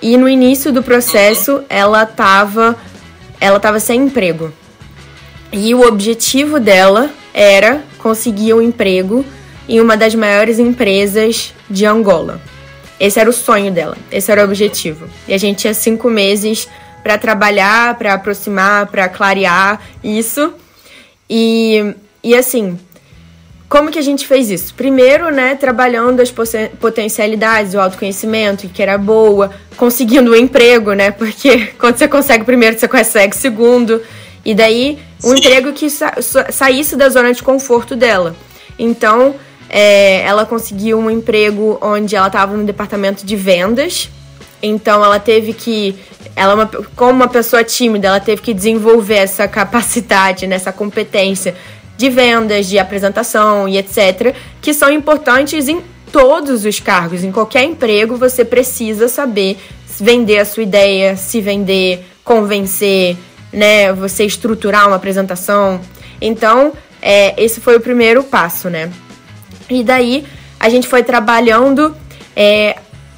E 0.02 0.18
no 0.18 0.28
início 0.28 0.74
do 0.74 0.82
processo 0.82 1.64
ela 1.70 2.04
tava, 2.08 2.76
ela 3.40 3.60
tava 3.60 3.80
sem 3.80 4.02
emprego. 4.02 4.52
E 5.52 5.76
o 5.76 5.88
objetivo 5.88 6.60
dela 6.60 7.12
era 7.32 7.84
conseguir 8.00 8.56
um 8.56 8.62
emprego 8.62 9.24
em 9.68 9.80
uma 9.80 9.96
das 9.96 10.16
maiores 10.16 10.58
empresas 10.58 11.54
de 11.70 11.86
Angola. 11.86 12.42
Esse 13.00 13.20
era 13.20 13.30
o 13.30 13.34
sonho 13.34 13.72
dela, 13.72 13.96
esse 14.12 14.32
era 14.32 14.42
o 14.42 14.46
objetivo. 14.46 15.08
E 15.28 15.34
a 15.34 15.38
gente 15.38 15.60
tinha 15.60 15.76
cinco 15.76 16.10
meses 16.10 16.68
para 17.04 17.20
trabalhar, 17.20 17.98
para 18.00 18.16
aproximar, 18.16 18.88
para 18.88 19.08
clarear 19.08 19.80
isso. 20.04 20.54
E 21.30 21.94
e 22.24 22.36
assim, 22.36 22.78
como 23.70 23.92
que 23.92 24.00
a 24.00 24.02
gente 24.02 24.26
fez 24.26 24.50
isso? 24.50 24.74
Primeiro, 24.74 25.30
né, 25.30 25.54
trabalhando 25.54 26.22
as 26.22 26.34
potencialidades, 26.80 27.76
o 27.76 27.80
autoconhecimento, 27.80 28.68
que 28.68 28.82
era 28.82 28.98
boa, 28.98 29.52
conseguindo 29.78 30.32
um 30.32 30.36
emprego, 30.36 30.94
né? 30.94 31.12
Porque 31.12 31.68
quando 31.78 31.98
você 31.98 32.08
consegue 32.08 32.44
primeiro, 32.44 32.80
você 32.80 32.88
consegue 32.88 33.36
segundo. 33.36 34.02
E 34.44 34.56
daí, 34.56 34.98
um 35.24 35.30
Sim. 35.30 35.38
emprego 35.38 35.72
que 35.74 35.88
sa 35.88 36.16
saísse 36.50 36.96
da 36.96 37.10
zona 37.10 37.32
de 37.32 37.44
conforto 37.44 37.96
dela. 37.96 38.36
Então, 38.78 39.36
é, 39.70 40.22
ela 40.22 40.48
conseguiu 40.48 40.98
um 40.98 41.12
emprego 41.12 41.78
onde 41.80 42.16
ela 42.16 42.28
estava 42.28 42.58
no 42.58 42.66
departamento 42.66 43.24
de 43.24 43.36
vendas. 43.36 44.10
Então, 44.64 45.06
ela 45.06 45.20
teve 45.20 45.54
que 45.54 45.96
ela, 46.36 46.54
é 46.54 46.56
uma, 46.56 46.68
como 46.96 47.12
uma 47.12 47.28
pessoa 47.28 47.64
tímida, 47.64 48.08
ela 48.08 48.20
teve 48.20 48.42
que 48.42 48.54
desenvolver 48.54 49.16
essa 49.16 49.48
capacidade, 49.48 50.48
nessa 50.48 50.72
né, 50.72 50.76
competência 50.76 51.56
de 52.00 52.10
vendas, 52.10 52.68
de 52.68 52.80
apresentação 52.80 53.68
e 53.68 53.78
etc., 53.78 54.34
que 54.62 54.74
são 54.74 54.90
importantes 54.90 55.68
em 55.68 55.82
todos 56.14 56.64
os 56.64 56.80
cargos. 56.80 57.26
Em 57.26 57.32
qualquer 57.32 57.66
emprego, 57.66 58.16
você 58.16 58.46
precisa 58.46 59.10
saber 59.10 59.58
vender 60.00 60.40
a 60.40 60.46
sua 60.46 60.64
ideia, 60.64 61.18
se 61.18 61.42
vender, 61.42 62.06
convencer, 62.24 63.18
né? 63.52 63.92
Você 63.92 64.24
estruturar 64.24 64.88
uma 64.88 64.96
apresentação. 64.96 65.82
Então, 66.22 66.72
é, 67.02 67.34
esse 67.36 67.60
foi 67.60 67.76
o 67.76 67.82
primeiro 67.82 68.24
passo, 68.24 68.70
né? 68.70 68.90
E 69.70 69.84
daí 69.84 70.26
a 70.58 70.70
gente 70.70 70.88
foi 70.88 71.04
trabalhando 71.04 71.94
é, 72.34 72.78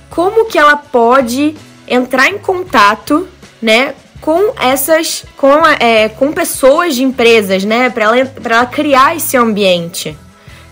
como 0.10 0.46
que 0.46 0.58
ela 0.58 0.76
pode 0.76 1.54
entrar 1.88 2.30
em 2.30 2.40
contato, 2.40 3.28
né, 3.62 3.94
com 4.22 4.54
essas 4.58 5.26
com, 5.36 5.66
é, 5.80 6.08
com 6.08 6.32
pessoas 6.32 6.96
de 6.96 7.04
empresas, 7.04 7.66
né, 7.66 7.90
para 7.90 8.06
ela, 8.06 8.26
pra 8.26 8.56
ela 8.58 8.66
criar 8.68 9.18
esse 9.18 9.36
ambiente, 9.36 10.16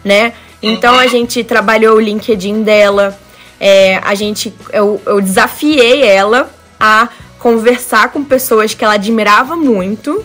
né? 0.05 0.33
Então 0.61 0.97
a 0.99 1.07
gente 1.07 1.43
trabalhou 1.43 1.97
o 1.97 1.99
LinkedIn 1.99 2.61
dela, 2.63 3.19
é, 3.59 3.99
a 4.03 4.13
gente 4.13 4.53
eu, 4.71 5.01
eu 5.05 5.19
desafiei 5.19 6.03
ela 6.03 6.49
a 6.79 7.09
conversar 7.39 8.11
com 8.11 8.23
pessoas 8.23 8.73
que 8.73 8.83
ela 8.83 8.93
admirava 8.93 9.55
muito, 9.55 10.23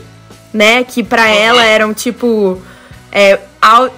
né, 0.53 0.85
que 0.85 1.03
para 1.03 1.29
ela 1.29 1.65
eram 1.65 1.95
tipo 1.95 2.61
é, 3.11 3.39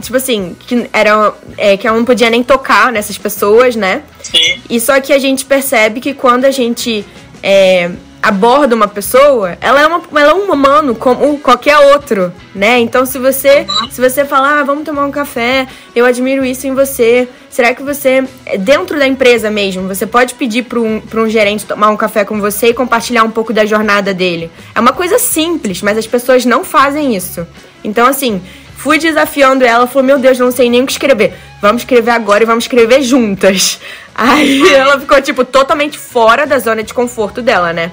tipo 0.01 0.17
assim, 0.17 0.55
que, 0.61 0.89
era, 0.93 1.33
é, 1.57 1.77
que 1.77 1.87
ela 1.87 1.97
não 1.97 2.05
podia 2.05 2.29
nem 2.29 2.43
tocar 2.43 2.93
nessas 2.93 3.17
pessoas, 3.17 3.75
né? 3.75 4.03
Sim. 4.23 4.61
E 4.69 4.79
só 4.79 5.01
que 5.01 5.13
a 5.13 5.19
gente 5.19 5.45
percebe 5.45 6.01
que 6.01 6.13
quando 6.13 6.45
a 6.45 6.51
gente 6.51 7.05
é, 7.49 7.93
aborda 8.21 8.75
uma 8.75 8.89
pessoa, 8.89 9.57
ela 9.61 9.81
é, 9.81 9.87
uma, 9.87 10.03
ela 10.21 10.33
é 10.33 10.35
um 10.35 10.53
humano 10.53 10.97
como 10.97 11.39
qualquer 11.39 11.79
outro, 11.95 12.33
né? 12.53 12.81
Então 12.81 13.07
se 13.07 13.21
você 13.21 13.65
se 13.89 14.01
você 14.01 14.25
falar, 14.25 14.59
ah, 14.59 14.65
vamos 14.65 14.85
tomar 14.85 15.07
um 15.07 15.13
café, 15.13 15.69
eu 15.95 16.05
admiro 16.05 16.45
isso 16.45 16.67
em 16.67 16.75
você. 16.75 17.29
Será 17.49 17.73
que 17.73 17.85
você 17.85 18.25
dentro 18.59 18.99
da 18.99 19.07
empresa 19.07 19.49
mesmo, 19.49 19.87
você 19.87 20.05
pode 20.05 20.35
pedir 20.35 20.65
para 20.65 20.81
um, 20.81 21.01
um 21.15 21.29
gerente 21.29 21.65
tomar 21.65 21.91
um 21.91 21.97
café 21.97 22.25
com 22.25 22.41
você 22.41 22.71
e 22.71 22.75
compartilhar 22.75 23.23
um 23.23 23.31
pouco 23.31 23.53
da 23.53 23.65
jornada 23.65 24.13
dele? 24.13 24.51
É 24.75 24.81
uma 24.81 24.93
coisa 24.93 25.17
simples, 25.17 25.81
mas 25.81 25.97
as 25.97 26.07
pessoas 26.07 26.45
não 26.45 26.65
fazem 26.65 27.15
isso. 27.15 27.47
Então 27.85 28.09
assim, 28.09 28.43
fui 28.87 29.01
desafiando 29.01 29.65
ela, 29.65 29.89
falou: 29.89 30.05
"Meu 30.05 30.17
Deus, 30.17 30.39
não 30.39 30.53
sei 30.53 30.71
nem 30.71 30.81
o 30.81 30.87
que 30.87 30.93
escrever. 30.93 31.35
Vamos 31.61 31.83
escrever 31.83 32.13
agora 32.13 32.45
e 32.45 32.47
vamos 32.47 32.63
escrever 32.63 33.03
juntas". 33.03 33.81
Aí 34.15 34.73
ela 34.73 35.01
ficou 35.01 35.21
tipo 35.21 35.45
totalmente 35.45 35.99
fora 35.99 36.47
da 36.47 36.57
zona 36.61 36.85
de 36.85 36.95
conforto 36.95 37.43
dela, 37.43 37.73
né? 37.73 37.91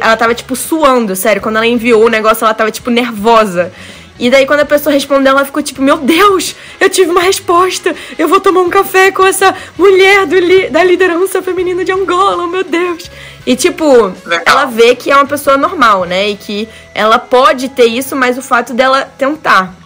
Ela 0.00 0.16
tava, 0.16 0.34
tipo, 0.34 0.56
suando, 0.56 1.14
sério. 1.14 1.40
Quando 1.40 1.56
ela 1.56 1.66
enviou 1.66 2.04
o 2.04 2.08
negócio, 2.08 2.44
ela 2.44 2.52
tava, 2.52 2.72
tipo, 2.72 2.90
nervosa. 2.90 3.72
E 4.18 4.28
daí, 4.28 4.44
quando 4.46 4.60
a 4.60 4.66
pessoa 4.66 4.92
respondeu, 4.92 5.30
ela 5.30 5.44
ficou 5.44 5.62
tipo: 5.62 5.80
Meu 5.80 5.96
Deus, 5.96 6.56
eu 6.80 6.90
tive 6.90 7.10
uma 7.10 7.22
resposta. 7.22 7.94
Eu 8.18 8.26
vou 8.26 8.40
tomar 8.40 8.62
um 8.62 8.68
café 8.68 9.12
com 9.12 9.24
essa 9.24 9.54
mulher 9.78 10.26
li 10.26 10.68
da 10.68 10.82
liderança 10.82 11.40
feminina 11.40 11.84
de 11.84 11.92
Angola, 11.92 12.48
meu 12.48 12.64
Deus. 12.64 13.10
E, 13.46 13.56
tipo, 13.56 14.12
ela 14.44 14.66
vê 14.66 14.94
que 14.94 15.10
é 15.10 15.14
uma 15.14 15.24
pessoa 15.24 15.56
normal, 15.56 16.04
né? 16.04 16.28
E 16.28 16.36
que 16.36 16.68
ela 16.94 17.18
pode 17.18 17.70
ter 17.70 17.86
isso, 17.86 18.14
mas 18.14 18.36
o 18.36 18.42
fato 18.42 18.74
dela 18.74 19.10
tentar. 19.16 19.79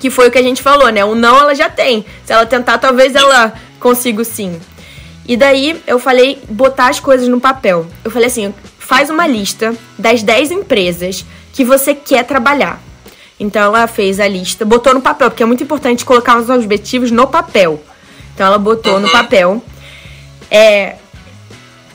Que 0.00 0.10
foi 0.10 0.28
o 0.28 0.30
que 0.30 0.38
a 0.38 0.42
gente 0.42 0.62
falou, 0.62 0.90
né? 0.90 1.04
O 1.04 1.14
não 1.14 1.36
ela 1.38 1.54
já 1.54 1.68
tem. 1.68 2.04
Se 2.24 2.32
ela 2.32 2.46
tentar, 2.46 2.78
talvez 2.78 3.14
ela 3.14 3.54
consiga 3.80 4.24
sim. 4.24 4.60
E 5.26 5.36
daí 5.36 5.82
eu 5.86 5.98
falei 5.98 6.40
botar 6.48 6.88
as 6.88 7.00
coisas 7.00 7.28
no 7.28 7.40
papel. 7.40 7.86
Eu 8.04 8.10
falei 8.10 8.28
assim: 8.28 8.54
faz 8.78 9.10
uma 9.10 9.26
lista 9.26 9.74
das 9.98 10.22
10 10.22 10.52
empresas 10.52 11.24
que 11.52 11.64
você 11.64 11.94
quer 11.94 12.24
trabalhar. 12.24 12.80
Então 13.38 13.62
ela 13.62 13.86
fez 13.86 14.18
a 14.18 14.26
lista, 14.26 14.64
botou 14.64 14.94
no 14.94 15.02
papel, 15.02 15.30
porque 15.30 15.42
é 15.42 15.46
muito 15.46 15.62
importante 15.62 16.04
colocar 16.04 16.38
os 16.38 16.48
objetivos 16.48 17.10
no 17.10 17.26
papel. 17.26 17.82
Então 18.34 18.46
ela 18.46 18.58
botou 18.58 18.94
uhum. 18.94 19.00
no 19.00 19.10
papel. 19.10 19.62
É, 20.50 20.96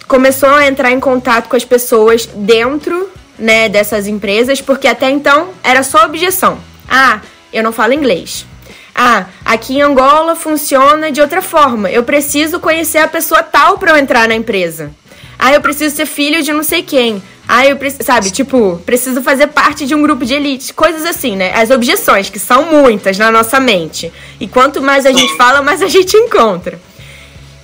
começou 0.08 0.50
a 0.50 0.68
entrar 0.68 0.92
em 0.92 1.00
contato 1.00 1.48
com 1.48 1.56
as 1.56 1.64
pessoas 1.64 2.26
dentro 2.26 3.10
né, 3.40 3.70
dessas 3.70 4.08
empresas, 4.08 4.62
porque 4.62 4.88
até 4.88 5.10
então 5.10 5.50
era 5.64 5.84
só 5.84 6.06
objeção. 6.06 6.60
Ah, 6.88 7.22
eu 7.54 7.64
não 7.64 7.72
falo 7.72 7.94
inglês. 7.94 8.46
Ah, 8.94 9.26
aqui 9.44 9.78
em 9.78 9.82
Angola 9.82 10.36
funciona 10.36 11.12
de 11.12 11.22
outra 11.22 11.42
forma. 11.42 11.90
Eu 11.90 12.04
preciso 12.04 12.60
conhecer 12.60 13.00
a 13.00 13.08
pessoa 13.08 13.42
tal 13.42 13.78
para 13.78 13.92
eu 13.92 13.98
entrar 13.98 14.28
na 14.28 14.36
empresa. 14.36 14.92
Ah, 15.40 15.54
eu 15.54 15.62
preciso 15.62 15.96
ser 15.96 16.06
filho 16.06 16.44
de 16.44 16.54
não 16.54 16.64
sei 16.64 16.84
quem. 16.84 17.22
Ah, 17.48 17.66
eu 17.66 17.76
preciso, 17.76 18.04
sabe, 18.04 18.32
tipo, 18.32 18.82
preciso 18.86 19.22
fazer 19.22 19.48
parte 19.48 19.86
de 19.86 19.96
um 19.96 20.02
grupo 20.02 20.24
de 20.24 20.34
elite, 20.34 20.74
coisas 20.74 21.06
assim, 21.06 21.36
né? 21.36 21.52
As 21.54 21.70
objeções, 21.70 22.30
que 22.30 22.40
são 22.40 22.66
muitas 22.66 23.18
na 23.18 23.32
nossa 23.32 23.60
mente. 23.60 24.14
E 24.40 24.48
quanto 24.48 24.82
mais 24.82 25.06
a 25.06 25.12
gente 25.12 25.36
fala, 25.36 25.62
mais 25.62 25.82
a 25.82 25.88
gente 25.88 26.16
encontra. 26.16 26.80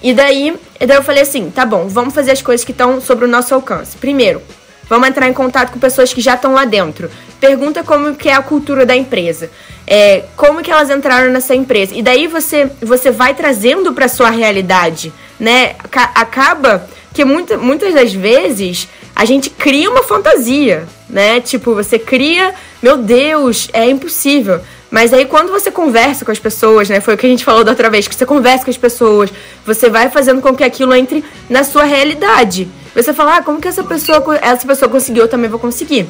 E 0.02 0.14
daí, 0.14 0.56
daí 0.80 0.98
eu 0.98 1.04
falei 1.04 1.24
assim, 1.24 1.50
tá 1.50 1.66
bom, 1.66 1.88
vamos 1.88 2.14
fazer 2.14 2.32
as 2.32 2.42
coisas 2.42 2.66
que 2.66 2.72
estão 2.72 3.00
sobre 3.00 3.26
o 3.26 3.28
nosso 3.28 3.54
alcance. 3.54 3.96
Primeiro, 3.98 4.42
vamos 4.90 5.08
entrar 5.08 5.28
em 5.28 5.34
contato 5.34 5.72
com 5.72 5.80
pessoas 5.80 6.14
que 6.14 6.22
já 6.22 6.34
estão 6.36 6.54
lá 6.54 6.66
dentro. 6.66 7.10
Pergunta 7.40 7.84
como 7.84 8.16
que 8.16 8.30
é 8.30 8.34
a 8.34 8.42
cultura 8.42 8.86
da 8.86 8.96
empresa. 8.96 9.50
É, 9.90 10.26
como 10.36 10.62
que 10.62 10.70
elas 10.70 10.90
entraram 10.90 11.32
nessa 11.32 11.56
empresa. 11.56 11.96
E 11.96 12.02
daí 12.02 12.28
você, 12.28 12.70
você 12.82 13.10
vai 13.10 13.34
trazendo 13.34 13.94
para 13.94 14.10
sua 14.10 14.30
realidade, 14.30 15.14
né? 15.40 15.76
Acaba 16.14 16.86
que 17.14 17.24
muita, 17.24 17.58
muitas 17.58 17.94
das 17.94 18.14
vezes 18.14 18.90
a 19.16 19.24
gente 19.24 19.50
cria 19.50 19.90
uma 19.90 20.04
fantasia, 20.04 20.86
né? 21.10 21.40
Tipo, 21.40 21.74
você 21.74 21.98
cria, 21.98 22.54
meu 22.84 22.98
Deus, 22.98 23.70
é 23.72 23.90
impossível. 23.90 24.60
Mas 24.92 25.14
aí 25.14 25.26
quando 25.26 25.52
você 25.52 25.72
conversa 25.72 26.24
com 26.24 26.32
as 26.32 26.40
pessoas, 26.40 26.90
né? 26.90 27.00
Foi 27.00 27.16
o 27.16 27.18
que 27.18 27.26
a 27.26 27.30
gente 27.30 27.46
falou 27.46 27.64
da 27.64 27.72
outra 27.72 27.90
vez, 27.90 28.08
que 28.08 28.16
você 28.16 28.26
conversa 28.26 28.66
com 28.66 28.72
as 28.72 28.78
pessoas, 28.78 29.32
você 29.66 29.90
vai 29.90 30.10
fazendo 30.10 30.42
com 30.42 30.56
que 30.56 30.64
aquilo 30.64 30.94
entre 30.94 31.24
na 31.50 31.64
sua 31.64 31.84
realidade. 31.84 32.68
Você 32.94 33.14
fala, 33.14 33.38
ah, 33.38 33.42
como 33.42 33.62
que 33.62 33.68
essa 33.68 33.84
pessoa, 33.84 34.38
essa 34.42 34.68
pessoa 34.68 34.90
conseguiu, 34.90 35.24
eu 35.24 35.30
também 35.30 35.50
vou 35.50 35.60
conseguir. 35.60 36.08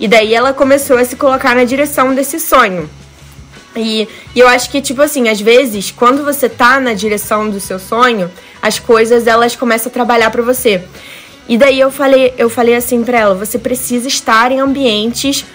E 0.00 0.06
daí 0.06 0.32
ela 0.32 0.52
começou 0.52 0.96
a 0.96 1.04
se 1.04 1.16
colocar 1.16 1.54
na 1.54 1.64
direção 1.64 2.14
desse 2.14 2.38
sonho. 2.38 2.88
E, 3.76 4.08
e, 4.34 4.40
eu 4.40 4.48
acho 4.48 4.70
que, 4.70 4.80
tipo 4.80 5.02
assim, 5.02 5.28
às 5.28 5.40
vezes, 5.40 5.90
quando 5.90 6.24
você 6.24 6.48
tá 6.48 6.80
na 6.80 6.94
direção 6.94 7.48
do 7.48 7.60
seu 7.60 7.78
sonho, 7.78 8.30
as 8.60 8.78
coisas 8.78 9.26
elas 9.26 9.54
começam 9.54 9.90
a 9.90 9.92
trabalhar 9.92 10.30
para 10.30 10.42
você. 10.42 10.82
E 11.48 11.56
daí 11.56 11.80
eu 11.80 11.90
falei, 11.90 12.34
eu 12.36 12.50
falei 12.50 12.74
assim 12.74 13.02
para 13.02 13.18
ela, 13.18 13.34
você 13.34 13.58
precisa 13.58 14.06
estar 14.06 14.52
em 14.52 14.60
ambientes 14.60 15.46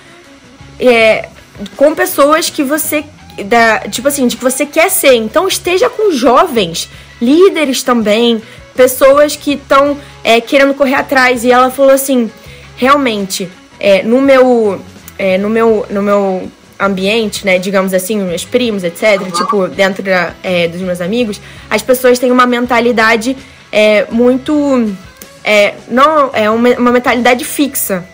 é, 0.79 1.29
com 1.75 1.93
pessoas 1.93 2.49
que 2.49 2.63
você 2.63 3.05
da, 3.45 3.79
tipo 3.79 4.07
assim, 4.07 4.27
de 4.27 4.37
que 4.37 4.43
você 4.43 4.65
quer 4.65 4.89
ser. 4.89 5.15
Então 5.15 5.47
esteja 5.47 5.89
com 5.89 6.11
jovens, 6.11 6.89
líderes 7.21 7.83
também, 7.83 8.41
pessoas 8.75 9.35
que 9.35 9.53
estão 9.53 9.97
é, 10.23 10.39
querendo 10.41 10.73
correr 10.73 10.95
atrás. 10.95 11.43
E 11.43 11.51
ela 11.51 11.69
falou 11.69 11.91
assim, 11.91 12.29
realmente, 12.75 13.49
é, 13.79 14.03
no 14.03 14.21
meu, 14.21 14.81
é, 15.17 15.37
no 15.37 15.49
meu, 15.49 15.85
no 15.89 16.01
meu 16.01 16.51
ambiente, 16.83 17.45
né, 17.45 17.57
digamos 17.57 17.93
assim, 17.93 18.21
meus 18.21 18.45
primos, 18.45 18.83
etc., 18.83 19.19
tipo, 19.35 19.67
dentro 19.67 20.03
da, 20.03 20.33
é, 20.43 20.67
dos 20.67 20.81
meus 20.81 21.01
amigos, 21.01 21.39
as 21.69 21.81
pessoas 21.81 22.19
têm 22.19 22.31
uma 22.31 22.45
mentalidade 22.45 23.35
é, 23.71 24.05
muito 24.11 24.95
é, 25.43 25.73
não, 25.87 26.31
é 26.33 26.49
uma, 26.49 26.69
uma 26.69 26.91
mentalidade 26.91 27.43
fixa. 27.43 28.05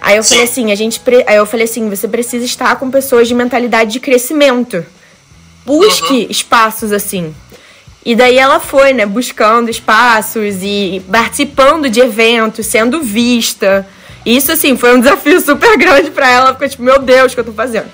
Aí 0.00 0.16
eu 0.16 0.22
Sim. 0.22 0.30
falei 0.30 0.44
assim, 0.44 0.72
a 0.72 0.74
gente. 0.74 1.00
Aí 1.26 1.36
eu 1.36 1.46
falei 1.46 1.64
assim, 1.64 1.88
você 1.88 2.08
precisa 2.08 2.44
estar 2.44 2.76
com 2.76 2.90
pessoas 2.90 3.28
de 3.28 3.34
mentalidade 3.34 3.92
de 3.92 4.00
crescimento. 4.00 4.84
Busque 5.64 6.12
uhum. 6.12 6.26
espaços 6.28 6.92
assim. 6.92 7.34
E 8.04 8.14
daí 8.14 8.36
ela 8.36 8.60
foi, 8.60 8.92
né, 8.92 9.06
buscando 9.06 9.70
espaços 9.70 10.56
e 10.60 11.02
participando 11.10 11.88
de 11.88 12.00
eventos, 12.00 12.66
sendo 12.66 13.02
vista. 13.02 13.86
Isso, 14.26 14.52
assim, 14.52 14.76
foi 14.76 14.94
um 14.94 15.00
desafio 15.00 15.40
super 15.40 15.78
grande 15.78 16.10
para 16.10 16.30
ela. 16.30 16.52
Ficou 16.52 16.68
tipo, 16.68 16.82
meu 16.82 16.98
Deus, 16.98 17.32
o 17.32 17.34
que 17.34 17.40
eu 17.40 17.44
tô 17.44 17.52
fazendo? 17.52 17.86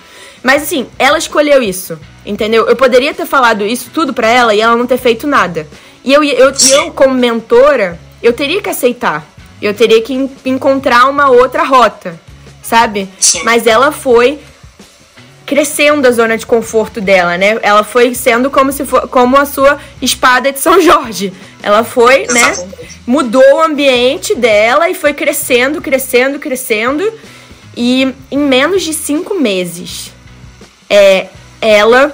Mas, 0.42 0.62
assim, 0.62 0.86
ela 0.98 1.18
escolheu 1.18 1.62
isso, 1.62 1.98
entendeu? 2.24 2.66
Eu 2.66 2.76
poderia 2.76 3.12
ter 3.12 3.26
falado 3.26 3.64
isso 3.64 3.90
tudo 3.92 4.14
para 4.14 4.28
ela 4.28 4.54
e 4.54 4.60
ela 4.60 4.76
não 4.76 4.86
ter 4.86 4.98
feito 4.98 5.26
nada. 5.26 5.66
E 6.02 6.12
eu, 6.12 6.24
eu, 6.24 6.52
eu 6.70 6.92
como 6.92 7.14
mentora, 7.14 7.98
eu 8.22 8.32
teria 8.32 8.62
que 8.62 8.70
aceitar. 8.70 9.26
Eu 9.60 9.74
teria 9.74 10.00
que 10.00 10.30
encontrar 10.44 11.08
uma 11.08 11.28
outra 11.28 11.62
rota, 11.62 12.18
sabe? 12.62 13.08
Sim. 13.18 13.42
Mas 13.44 13.66
ela 13.66 13.92
foi 13.92 14.38
crescendo 15.44 16.06
a 16.06 16.12
zona 16.12 16.38
de 16.38 16.46
conforto 16.46 17.00
dela, 17.00 17.36
né? 17.36 17.58
Ela 17.60 17.82
foi 17.82 18.14
sendo 18.14 18.50
como 18.50 18.70
se 18.70 18.84
for, 18.84 19.08
como 19.08 19.36
a 19.36 19.44
sua 19.44 19.78
espada 20.00 20.52
de 20.52 20.60
São 20.60 20.80
Jorge. 20.80 21.32
Ela 21.62 21.84
foi, 21.84 22.26
né? 22.28 22.68
Mudou 23.06 23.42
o 23.56 23.60
ambiente 23.60 24.34
dela 24.34 24.88
e 24.88 24.94
foi 24.94 25.12
crescendo, 25.12 25.82
crescendo, 25.82 26.38
crescendo. 26.38 27.12
E 27.76 28.14
em 28.30 28.38
menos 28.38 28.82
de 28.82 28.94
cinco 28.94 29.34
meses, 29.34 30.12
é, 30.90 31.28
ela, 31.60 32.12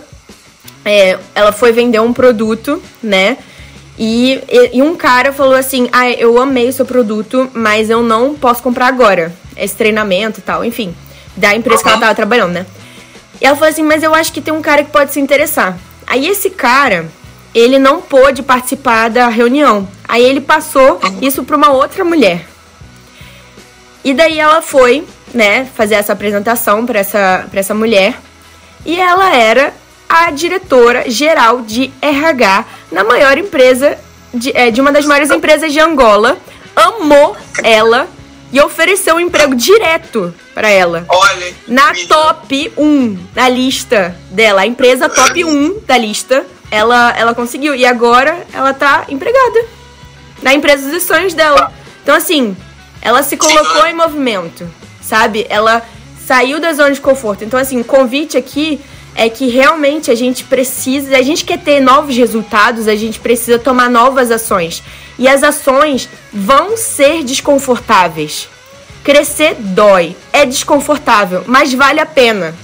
é, 0.85 1.19
ela 1.35 1.51
foi 1.51 1.73
vender 1.73 2.01
um 2.01 2.12
produto, 2.12 2.81
né? 3.03 3.39
E, 3.99 4.43
e, 4.75 4.83
um 4.83 4.95
cara 4.95 5.33
falou 5.33 5.55
assim: 5.55 5.89
Ah, 5.91 6.11
eu 6.11 6.39
amei 6.41 6.69
o 6.69 6.73
seu 6.73 6.85
produto, 6.85 7.51
mas 7.55 7.89
eu 7.89 8.03
não 8.03 8.35
posso 8.35 8.62
comprar 8.62 8.89
agora. 8.89 9.33
Esse 9.57 9.75
treinamento 9.75 10.41
e 10.41 10.43
tal, 10.43 10.62
enfim, 10.62 10.95
da 11.35 11.55
empresa 11.55 11.79
uhum. 11.79 11.83
que 11.83 11.89
ela 11.89 12.01
tava 12.01 12.15
trabalhando, 12.15 12.53
né? 12.53 12.67
E 13.41 13.47
ela 13.47 13.57
falou 13.57 13.71
assim: 13.71 13.83
Mas 13.83 14.03
eu 14.03 14.15
acho 14.15 14.33
que 14.33 14.43
tem 14.43 14.53
um 14.53 14.61
cara 14.61 14.85
que 14.85 14.91
pode 14.91 15.12
se 15.12 15.21
interessar. 15.21 15.79
Aí 16.07 16.27
esse 16.29 16.51
cara, 16.51 17.07
ele 17.55 17.79
não 17.79 18.03
pôde 18.03 18.43
participar 18.43 19.09
da 19.09 19.29
reunião. 19.29 19.89
Aí 20.07 20.23
ele 20.23 20.43
passou 20.43 21.01
uhum. 21.03 21.19
isso 21.23 21.43
para 21.43 21.57
uma 21.57 21.71
outra 21.71 22.05
mulher. 22.05 22.47
E 24.05 24.12
daí 24.12 24.39
ela 24.39 24.62
foi, 24.62 25.05
né, 25.35 25.67
fazer 25.75 25.97
essa 25.97 26.12
apresentação 26.12 26.85
para 26.87 27.01
essa, 27.01 27.47
pra 27.51 27.61
essa 27.61 27.75
mulher. 27.75 28.15
E 28.87 29.01
ela 29.01 29.35
era 29.35 29.75
a 30.09 30.31
diretora 30.31 31.11
geral 31.11 31.62
de 31.62 31.92
RH 32.01 32.64
na 32.92 33.03
maior 33.03 33.37
empresa, 33.37 33.99
de, 34.33 34.57
é, 34.57 34.70
de 34.70 34.81
uma 34.81 34.92
das 34.92 35.05
maiores 35.05 35.29
empresas 35.29 35.72
de 35.72 35.81
Angola, 35.81 36.38
amou 36.77 37.37
ela 37.64 38.09
e 38.53 38.61
ofereceu 38.61 39.16
um 39.16 39.20
emprego 39.20 39.57
direto 39.57 40.33
para 40.55 40.70
ela. 40.70 41.05
Olha. 41.09 41.55
Na 41.66 41.92
top 42.07 42.72
1 42.77 43.18
na 43.35 43.49
lista 43.49 44.16
dela, 44.31 44.61
a 44.61 44.66
empresa 44.66 45.09
top 45.09 45.44
1 45.44 45.81
da 45.81 45.99
lista, 45.99 46.46
ela, 46.70 47.12
ela 47.18 47.35
conseguiu. 47.35 47.75
E 47.75 47.85
agora 47.85 48.46
ela 48.53 48.72
tá 48.72 49.05
empregada 49.09 49.66
na 50.42 50.55
empresa 50.55 50.88
dos 50.88 51.03
sonhos 51.03 51.35
dela. 51.35 51.72
Então, 52.05 52.14
assim, 52.14 52.57
ela 53.03 53.25
se 53.25 53.37
colocou 53.37 53.85
em 53.85 53.94
movimento, 53.94 54.70
sabe? 55.03 55.44
Ela 55.49 55.83
saiu 56.27 56.59
da 56.59 56.73
zona 56.73 56.91
de 56.91 57.01
conforto. 57.01 57.45
Então, 57.45 57.59
assim, 57.59 57.81
o 57.81 57.85
convite 57.85 58.37
aqui 58.37 58.81
é 59.15 59.31
que 59.31 59.49
realmente 59.49 60.11
a 60.11 60.15
gente 60.15 60.43
precisa, 60.45 61.17
a 61.17 61.23
gente 61.23 61.45
quer 61.45 61.59
ter 61.59 61.81
novos 61.81 62.17
resultados, 62.17 62.89
a 62.89 62.97
gente 62.97 63.21
precisa 63.21 63.59
tomar 63.59 63.89
novas 63.89 64.31
ações. 64.31 64.83
E 65.19 65.29
as 65.29 65.45
ações 65.45 66.09
vão 66.33 66.77
ser 66.77 67.23
desconfortáveis. 67.23 68.49
Crescer 69.05 69.55
dói, 69.55 70.17
é 70.33 70.45
desconfortável, 70.45 71.45
mas 71.47 71.73
vale 71.73 72.01
a 72.01 72.07
pena. 72.07 72.55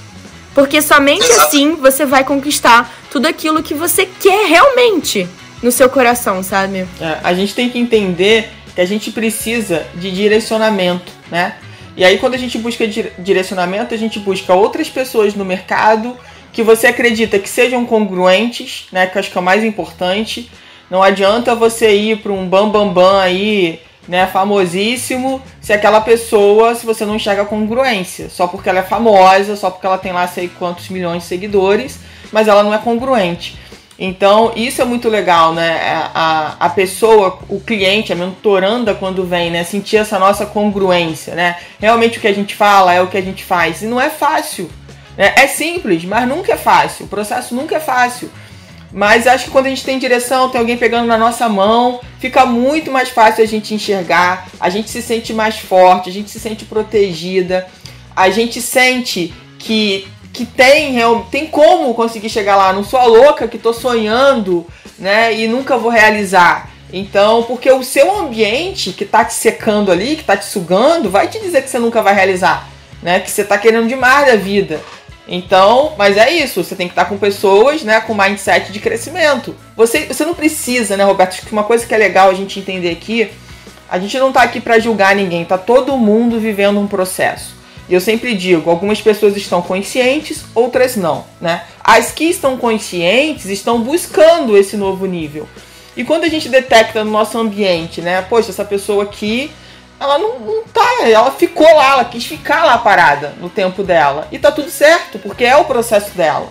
Porque 0.54 0.82
somente 0.82 1.30
assim 1.32 1.76
você 1.76 2.04
vai 2.04 2.24
conquistar 2.24 2.92
tudo 3.10 3.26
aquilo 3.26 3.62
que 3.62 3.74
você 3.74 4.06
quer 4.06 4.46
realmente 4.46 5.26
no 5.62 5.70
seu 5.70 5.88
coração, 5.88 6.42
sabe? 6.42 6.86
É, 7.00 7.18
a 7.22 7.32
gente 7.32 7.54
tem 7.54 7.70
que 7.70 7.78
entender 7.78 8.50
que 8.74 8.80
a 8.80 8.84
gente 8.84 9.12
precisa 9.12 9.86
de 9.94 10.10
direcionamento, 10.10 11.12
né? 11.30 11.54
E 11.96 12.04
aí 12.04 12.18
quando 12.18 12.34
a 12.34 12.38
gente 12.38 12.58
busca 12.58 12.86
direcionamento, 12.86 13.94
a 13.94 13.98
gente 13.98 14.18
busca 14.18 14.54
outras 14.54 14.88
pessoas 14.88 15.34
no 15.34 15.44
mercado 15.44 16.16
que 16.52 16.62
você 16.62 16.86
acredita 16.86 17.38
que 17.38 17.48
sejam 17.48 17.84
congruentes, 17.86 18.86
né? 18.92 19.06
Que 19.06 19.16
eu 19.16 19.20
acho 19.20 19.30
que 19.30 19.38
é 19.38 19.40
o 19.40 19.44
mais 19.44 19.64
importante. 19.64 20.50
Não 20.90 21.02
adianta 21.02 21.54
você 21.54 21.94
ir 21.94 22.18
para 22.18 22.32
um 22.32 22.46
bam 22.46 22.68
bam 22.68 22.88
bam 22.88 23.18
aí 23.18 23.80
né, 24.06 24.26
famosíssimo, 24.26 25.40
se 25.60 25.72
aquela 25.72 26.00
pessoa, 26.00 26.74
se 26.74 26.84
você 26.84 27.04
não 27.04 27.16
enxerga 27.16 27.44
congruência, 27.44 28.28
só 28.28 28.46
porque 28.46 28.68
ela 28.68 28.80
é 28.80 28.82
famosa, 28.82 29.54
só 29.56 29.70
porque 29.70 29.86
ela 29.86 29.98
tem 29.98 30.12
lá 30.12 30.26
sei 30.26 30.48
quantos 30.48 30.88
milhões 30.88 31.22
de 31.22 31.28
seguidores, 31.28 32.00
mas 32.32 32.48
ela 32.48 32.62
não 32.62 32.74
é 32.74 32.78
congruente. 32.78 33.56
Então, 34.04 34.52
isso 34.56 34.82
é 34.82 34.84
muito 34.84 35.08
legal, 35.08 35.54
né? 35.54 35.80
A, 36.12 36.56
a 36.58 36.68
pessoa, 36.68 37.38
o 37.48 37.60
cliente, 37.60 38.12
a 38.12 38.16
mentoranda, 38.16 38.96
quando 38.96 39.24
vem, 39.24 39.48
né? 39.48 39.62
Sentir 39.62 39.98
essa 39.98 40.18
nossa 40.18 40.44
congruência, 40.44 41.36
né? 41.36 41.56
Realmente 41.78 42.18
o 42.18 42.20
que 42.20 42.26
a 42.26 42.34
gente 42.34 42.52
fala 42.52 42.92
é 42.92 43.00
o 43.00 43.06
que 43.06 43.16
a 43.16 43.22
gente 43.22 43.44
faz. 43.44 43.80
E 43.80 43.86
não 43.86 44.00
é 44.00 44.10
fácil. 44.10 44.68
Né? 45.16 45.32
É 45.36 45.46
simples, 45.46 46.04
mas 46.04 46.28
nunca 46.28 46.54
é 46.54 46.56
fácil. 46.56 47.04
O 47.06 47.08
processo 47.08 47.54
nunca 47.54 47.76
é 47.76 47.80
fácil. 47.80 48.28
Mas 48.92 49.28
acho 49.28 49.44
que 49.44 49.50
quando 49.52 49.66
a 49.66 49.68
gente 49.68 49.84
tem 49.84 50.00
direção, 50.00 50.48
tem 50.48 50.60
alguém 50.60 50.76
pegando 50.76 51.06
na 51.06 51.16
nossa 51.16 51.48
mão, 51.48 52.00
fica 52.18 52.44
muito 52.44 52.90
mais 52.90 53.08
fácil 53.08 53.44
a 53.44 53.46
gente 53.46 53.72
enxergar, 53.72 54.48
a 54.58 54.68
gente 54.68 54.90
se 54.90 55.00
sente 55.00 55.32
mais 55.32 55.60
forte, 55.60 56.10
a 56.10 56.12
gente 56.12 56.28
se 56.28 56.40
sente 56.40 56.64
protegida, 56.64 57.68
a 58.16 58.28
gente 58.30 58.60
sente 58.60 59.32
que, 59.60 60.08
que 60.32 60.46
tem, 60.46 60.96
tem 61.30 61.46
como 61.46 61.94
conseguir 61.94 62.28
chegar 62.28 62.56
lá. 62.56 62.72
Não 62.72 62.82
sou 62.82 62.98
a 62.98 63.04
louca 63.04 63.46
que 63.46 63.56
estou 63.56 63.74
sonhando 63.74 64.66
né, 64.98 65.34
e 65.34 65.46
nunca 65.46 65.76
vou 65.76 65.90
realizar. 65.90 66.70
Então, 66.92 67.42
porque 67.44 67.70
o 67.70 67.82
seu 67.82 68.14
ambiente 68.18 68.92
que 68.92 69.04
está 69.04 69.24
te 69.24 69.34
secando 69.34 69.90
ali, 69.90 70.14
que 70.14 70.20
está 70.20 70.36
te 70.36 70.44
sugando, 70.44 71.10
vai 71.10 71.26
te 71.26 71.40
dizer 71.40 71.62
que 71.62 71.70
você 71.70 71.78
nunca 71.78 72.02
vai 72.02 72.14
realizar, 72.14 72.68
né? 73.02 73.18
Que 73.18 73.30
você 73.30 73.42
está 73.42 73.56
querendo 73.56 73.88
demais 73.88 74.26
da 74.26 74.36
vida. 74.36 74.78
Então, 75.26 75.94
mas 75.96 76.18
é 76.18 76.30
isso, 76.30 76.62
você 76.62 76.74
tem 76.74 76.88
que 76.88 76.92
estar 76.92 77.06
com 77.06 77.16
pessoas, 77.16 77.82
né, 77.82 78.00
com 78.00 78.12
mindset 78.12 78.72
de 78.72 78.80
crescimento. 78.80 79.54
Você, 79.76 80.06
você 80.06 80.24
não 80.24 80.34
precisa, 80.34 80.96
né, 80.96 81.04
Roberto? 81.04 81.30
Acho 81.30 81.46
que 81.46 81.52
uma 81.52 81.64
coisa 81.64 81.86
que 81.86 81.94
é 81.94 81.98
legal 81.98 82.28
a 82.28 82.34
gente 82.34 82.58
entender 82.58 82.90
aqui, 82.90 83.30
a 83.88 83.98
gente 83.98 84.18
não 84.18 84.28
está 84.28 84.42
aqui 84.42 84.60
para 84.60 84.78
julgar 84.78 85.14
ninguém, 85.14 85.44
tá 85.44 85.56
todo 85.56 85.96
mundo 85.96 86.40
vivendo 86.40 86.80
um 86.80 86.88
processo. 86.88 87.54
Eu 87.92 88.00
sempre 88.00 88.34
digo, 88.34 88.70
algumas 88.70 89.02
pessoas 89.02 89.36
estão 89.36 89.60
conscientes, 89.60 90.44
outras 90.54 90.96
não, 90.96 91.26
né? 91.38 91.62
As 91.84 92.10
que 92.10 92.24
estão 92.24 92.56
conscientes 92.56 93.46
estão 93.46 93.82
buscando 93.82 94.56
esse 94.56 94.78
novo 94.78 95.04
nível. 95.04 95.46
E 95.94 96.02
quando 96.02 96.24
a 96.24 96.28
gente 96.28 96.48
detecta 96.48 97.04
no 97.04 97.10
nosso 97.10 97.36
ambiente, 97.38 98.00
né, 98.00 98.22
poxa, 98.22 98.48
essa 98.48 98.64
pessoa 98.64 99.04
aqui 99.04 99.50
ela 100.00 100.18
não, 100.18 100.40
não 100.40 100.62
tá, 100.64 101.06
ela 101.06 101.30
ficou 101.32 101.66
lá, 101.66 101.92
ela 101.92 102.04
quis 102.06 102.24
ficar 102.24 102.64
lá 102.64 102.78
parada 102.78 103.34
no 103.38 103.50
tempo 103.50 103.82
dela. 103.82 104.26
E 104.32 104.38
tá 104.38 104.50
tudo 104.50 104.70
certo, 104.70 105.18
porque 105.18 105.44
é 105.44 105.56
o 105.56 105.66
processo 105.66 106.12
dela. 106.16 106.48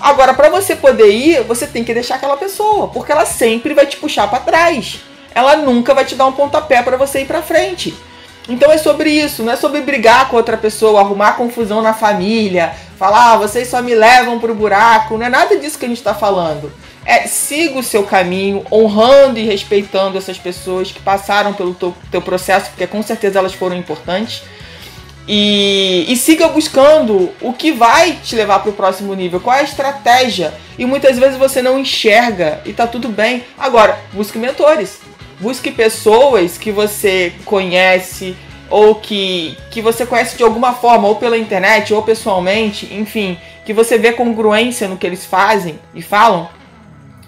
Agora, 0.00 0.34
para 0.34 0.50
você 0.50 0.74
poder 0.74 1.10
ir, 1.10 1.44
você 1.44 1.68
tem 1.68 1.84
que 1.84 1.94
deixar 1.94 2.16
aquela 2.16 2.36
pessoa, 2.36 2.88
porque 2.88 3.12
ela 3.12 3.24
sempre 3.24 3.74
vai 3.74 3.86
te 3.86 3.96
puxar 3.96 4.28
para 4.28 4.40
trás. 4.40 4.98
Ela 5.32 5.54
nunca 5.56 5.94
vai 5.94 6.04
te 6.04 6.16
dar 6.16 6.26
um 6.26 6.32
pontapé 6.32 6.82
para 6.82 6.96
você 6.96 7.20
ir 7.20 7.26
para 7.26 7.42
frente. 7.42 7.94
Então 8.48 8.72
é 8.72 8.78
sobre 8.78 9.10
isso, 9.10 9.42
não 9.42 9.52
é 9.52 9.56
sobre 9.56 9.80
brigar 9.80 10.28
com 10.28 10.36
outra 10.36 10.56
pessoa, 10.56 11.00
arrumar 11.00 11.32
confusão 11.32 11.82
na 11.82 11.94
família, 11.94 12.72
falar, 12.98 13.32
ah, 13.32 13.36
vocês 13.36 13.68
só 13.68 13.80
me 13.80 13.94
levam 13.94 14.40
pro 14.40 14.54
buraco, 14.54 15.16
não 15.16 15.26
é 15.26 15.28
nada 15.28 15.56
disso 15.56 15.78
que 15.78 15.84
a 15.84 15.88
gente 15.88 16.02
tá 16.02 16.14
falando 16.14 16.72
é 17.04 17.26
siga 17.26 17.78
o 17.78 17.82
seu 17.82 18.04
caminho, 18.04 18.64
honrando 18.70 19.38
e 19.38 19.44
respeitando 19.44 20.18
essas 20.18 20.38
pessoas 20.38 20.92
que 20.92 21.00
passaram 21.00 21.52
pelo 21.52 21.74
teu, 21.74 21.94
teu 22.10 22.22
processo, 22.22 22.70
porque 22.70 22.86
com 22.86 23.02
certeza 23.02 23.38
elas 23.38 23.54
foram 23.54 23.76
importantes. 23.76 24.42
E, 25.26 26.06
e 26.08 26.16
siga 26.16 26.48
buscando 26.48 27.30
o 27.40 27.52
que 27.52 27.72
vai 27.72 28.18
te 28.22 28.34
levar 28.34 28.60
para 28.60 28.70
o 28.70 28.74
próximo 28.74 29.14
nível, 29.14 29.40
qual 29.40 29.56
é 29.56 29.60
a 29.60 29.64
estratégia. 29.64 30.52
E 30.78 30.84
muitas 30.84 31.18
vezes 31.18 31.36
você 31.36 31.62
não 31.62 31.78
enxerga 31.78 32.60
e 32.64 32.72
tá 32.72 32.86
tudo 32.86 33.08
bem. 33.08 33.44
Agora, 33.56 33.98
busque 34.12 34.38
mentores. 34.38 35.00
Busque 35.40 35.70
pessoas 35.70 36.58
que 36.58 36.70
você 36.70 37.32
conhece 37.44 38.36
ou 38.68 38.94
que, 38.94 39.56
que 39.70 39.82
você 39.82 40.06
conhece 40.06 40.36
de 40.36 40.44
alguma 40.44 40.72
forma, 40.72 41.08
ou 41.08 41.16
pela 41.16 41.36
internet, 41.36 41.92
ou 41.92 42.02
pessoalmente, 42.02 42.88
enfim, 42.94 43.36
que 43.66 43.72
você 43.72 43.98
vê 43.98 44.12
congruência 44.12 44.86
no 44.86 44.96
que 44.96 45.06
eles 45.06 45.26
fazem 45.26 45.78
e 45.92 46.00
falam 46.00 46.48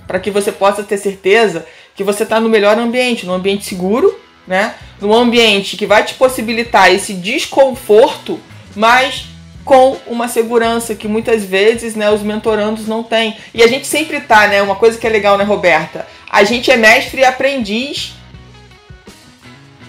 para 0.07 0.21
que 0.21 0.31
você 0.31 0.53
possa 0.53 0.85
ter 0.85 0.99
certeza 0.99 1.67
que 1.95 2.05
você 2.05 2.23
está 2.23 2.39
no 2.39 2.49
melhor 2.49 2.79
ambiente, 2.79 3.27
no 3.27 3.35
ambiente 3.35 3.65
seguro, 3.65 4.15
né? 4.47 4.75
Num 5.01 5.13
ambiente 5.13 5.77
que 5.77 5.87
vai 5.87 6.05
te 6.05 6.15
possibilitar 6.15 6.93
esse 6.93 7.15
desconforto, 7.15 8.41
mas 8.75 9.27
com 9.65 9.97
uma 10.07 10.29
segurança 10.29 10.95
que 10.95 11.07
muitas 11.07 11.45
vezes, 11.45 11.95
né, 11.95 12.11
os 12.11 12.23
mentorandos 12.23 12.87
não 12.87 13.03
têm. 13.03 13.37
E 13.55 13.63
a 13.63 13.67
gente 13.67 13.87
sempre 13.87 14.21
tá, 14.21 14.49
né? 14.49 14.61
Uma 14.63 14.75
coisa 14.75 14.99
que 14.99 15.07
é 15.07 15.11
legal, 15.11 15.39
né, 15.39 15.45
Roberta? 15.45 16.07
A 16.33 16.45
gente 16.45 16.71
é 16.71 16.79
mestre 16.79 17.21
e 17.21 17.25
aprendiz. 17.27 18.15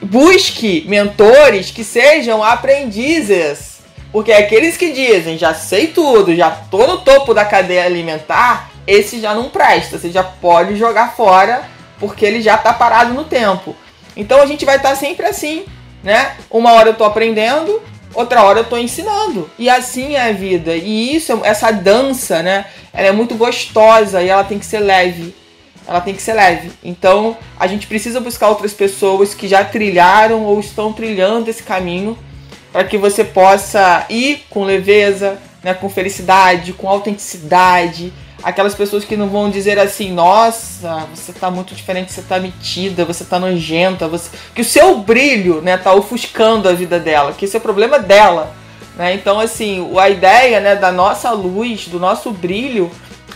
Busque 0.02 0.84
mentores 0.86 1.72
que 1.72 1.86
sejam 1.86 2.44
aprendizes. 2.44 3.80
Porque 4.12 4.34
aqueles 4.34 4.76
que 4.76 4.92
dizem, 4.92 5.38
já 5.38 5.54
sei 5.54 5.88
tudo, 5.88 6.36
já 6.36 6.52
tô 6.52 6.86
no 6.86 6.98
topo 6.98 7.34
da 7.34 7.46
cadeia 7.46 7.86
alimentar, 7.86 8.70
esse 8.86 9.22
já 9.22 9.34
não 9.34 9.50
presta, 9.50 9.98
você 9.98 10.12
já 10.12 10.22
pode 10.22 10.76
jogar 10.76 11.16
fora 11.16 11.64
porque 11.98 12.26
ele 12.26 12.42
já 12.42 12.56
está 12.56 12.74
parado 12.74 13.14
no 13.14 13.24
tempo. 13.24 13.74
Então 14.16 14.42
a 14.42 14.46
gente 14.46 14.66
vai 14.66 14.76
estar 14.76 14.90
tá 14.90 14.96
sempre 14.96 15.26
assim, 15.26 15.66
né? 16.04 16.36
Uma 16.52 16.74
hora 16.74 16.90
eu 16.90 16.92
estou 16.92 17.08
aprendendo, 17.08 17.82
outra 18.14 18.44
hora 18.44 18.60
eu 18.60 18.64
estou 18.64 18.78
ensinando. 18.78 19.50
E 19.58 19.70
assim 19.70 20.16
é 20.16 20.30
a 20.30 20.34
vida. 20.34 20.76
E 20.76 21.16
isso, 21.16 21.40
essa 21.44 21.72
dança, 21.72 22.44
né? 22.44 22.66
Ela 22.94 23.08
é 23.08 23.12
muito 23.12 23.36
gostosa 23.36 24.22
e 24.22 24.28
ela 24.28 24.44
tem 24.44 24.60
que 24.60 24.66
ser 24.66 24.80
leve. 24.80 25.34
Ela 25.88 26.02
tem 26.02 26.14
que 26.14 26.22
ser 26.22 26.34
leve. 26.34 26.72
Então 26.84 27.38
a 27.60 27.68
gente 27.68 27.88
precisa 27.88 28.20
buscar 28.20 28.50
outras 28.50 28.74
pessoas 28.74 29.34
que 29.34 29.48
já 29.48 29.64
trilharam 29.64 30.44
ou 30.44 30.60
estão 30.60 30.94
trilhando 30.94 31.50
esse 31.50 31.64
caminho 31.64 32.18
para 32.72 32.84
que 32.84 32.98
você 32.98 33.24
possa 33.24 34.06
ir 34.10 34.46
com 34.50 34.64
leveza, 34.64 35.38
né, 35.64 35.74
com 35.74 35.90
felicidade, 35.90 36.74
com 36.74 36.90
autenticidade, 36.90 38.12
aquelas 38.44 38.76
pessoas 38.76 39.06
que 39.06 39.16
não 39.16 39.30
vão 39.30 39.50
dizer 39.50 39.80
assim, 39.80 40.12
nossa, 40.12 41.08
você 41.14 41.32
tá 41.32 41.50
muito 41.50 41.74
diferente, 41.74 42.12
você 42.12 42.22
tá 42.22 42.40
metida, 42.40 43.06
você 43.06 43.24
tá 43.24 43.40
nojenta, 43.40 44.08
você... 44.08 44.30
que 44.54 44.62
o 44.62 44.66
seu 44.66 44.98
brilho, 44.98 45.62
né, 45.62 45.78
tá 45.78 45.94
ofuscando 45.94 46.68
a 46.68 46.74
vida 46.74 47.00
dela, 47.00 47.32
que 47.32 47.46
esse 47.46 47.56
é 47.56 47.60
o 47.60 47.62
problema 47.62 47.98
dela, 48.00 48.54
né? 48.98 49.14
Então, 49.14 49.40
assim, 49.40 49.90
a 49.98 50.10
ideia, 50.10 50.60
né, 50.60 50.76
da 50.76 50.92
nossa 50.92 51.32
luz, 51.32 51.88
do 51.88 52.00
nosso 52.00 52.32
brilho, 52.32 52.92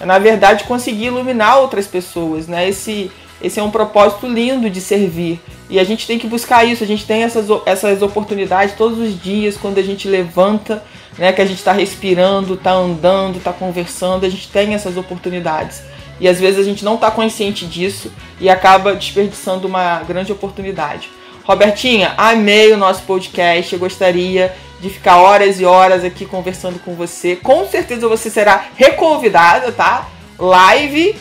na 0.05 0.19
verdade, 0.19 0.63
conseguir 0.65 1.05
iluminar 1.05 1.59
outras 1.59 1.87
pessoas, 1.87 2.47
né? 2.47 2.67
Esse, 2.67 3.11
esse 3.41 3.59
é 3.59 3.63
um 3.63 3.71
propósito 3.71 4.27
lindo 4.27 4.69
de 4.69 4.81
servir. 4.81 5.39
E 5.69 5.79
a 5.79 5.83
gente 5.83 6.07
tem 6.07 6.17
que 6.17 6.27
buscar 6.27 6.63
isso, 6.63 6.83
a 6.83 6.87
gente 6.87 7.05
tem 7.05 7.23
essas, 7.23 7.47
essas 7.65 8.01
oportunidades 8.01 8.75
todos 8.75 8.99
os 8.99 9.21
dias, 9.21 9.57
quando 9.57 9.79
a 9.79 9.83
gente 9.83 10.07
levanta 10.07 10.83
né, 11.17 11.33
que 11.33 11.41
a 11.41 11.45
gente 11.45 11.57
está 11.57 11.71
respirando, 11.71 12.53
está 12.53 12.71
andando, 12.71 13.37
está 13.37 13.51
conversando, 13.51 14.25
a 14.25 14.29
gente 14.29 14.49
tem 14.49 14.73
essas 14.73 14.97
oportunidades. 14.97 15.81
E 16.19 16.27
às 16.27 16.39
vezes 16.39 16.59
a 16.59 16.63
gente 16.63 16.83
não 16.83 16.95
está 16.95 17.11
consciente 17.11 17.65
disso 17.65 18.11
e 18.39 18.49
acaba 18.49 18.95
desperdiçando 18.95 19.67
uma 19.67 19.99
grande 19.99 20.31
oportunidade. 20.31 21.09
Robertinha, 21.43 22.13
amei 22.17 22.73
o 22.73 22.77
nosso 22.77 23.03
podcast. 23.03 23.71
Eu 23.71 23.79
gostaria 23.79 24.53
de 24.79 24.89
ficar 24.89 25.17
horas 25.17 25.59
e 25.59 25.65
horas 25.65 26.03
aqui 26.03 26.25
conversando 26.25 26.79
com 26.79 26.93
você. 26.93 27.35
Com 27.35 27.67
certeza 27.67 28.07
você 28.07 28.29
será 28.29 28.65
reconvidada, 28.75 29.71
tá? 29.71 30.07
Live 30.37 31.15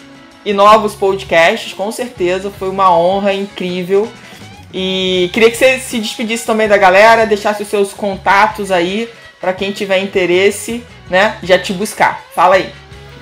e 0.45 0.53
novos 0.53 0.95
podcasts, 0.95 1.73
com 1.73 1.91
certeza. 1.91 2.51
Foi 2.51 2.69
uma 2.69 2.97
honra 2.97 3.33
incrível. 3.33 4.09
E 4.73 5.31
queria 5.33 5.51
que 5.51 5.57
você 5.57 5.79
se 5.79 5.99
despedisse 5.99 6.45
também 6.45 6.69
da 6.69 6.77
galera, 6.77 7.25
deixasse 7.25 7.63
os 7.63 7.69
seus 7.69 7.93
contatos 7.93 8.71
aí 8.71 9.09
para 9.41 9.53
quem 9.53 9.73
tiver 9.73 9.99
interesse, 9.99 10.85
né, 11.09 11.39
já 11.43 11.59
te 11.59 11.73
buscar. 11.73 12.23
Fala 12.35 12.57
aí. 12.57 12.71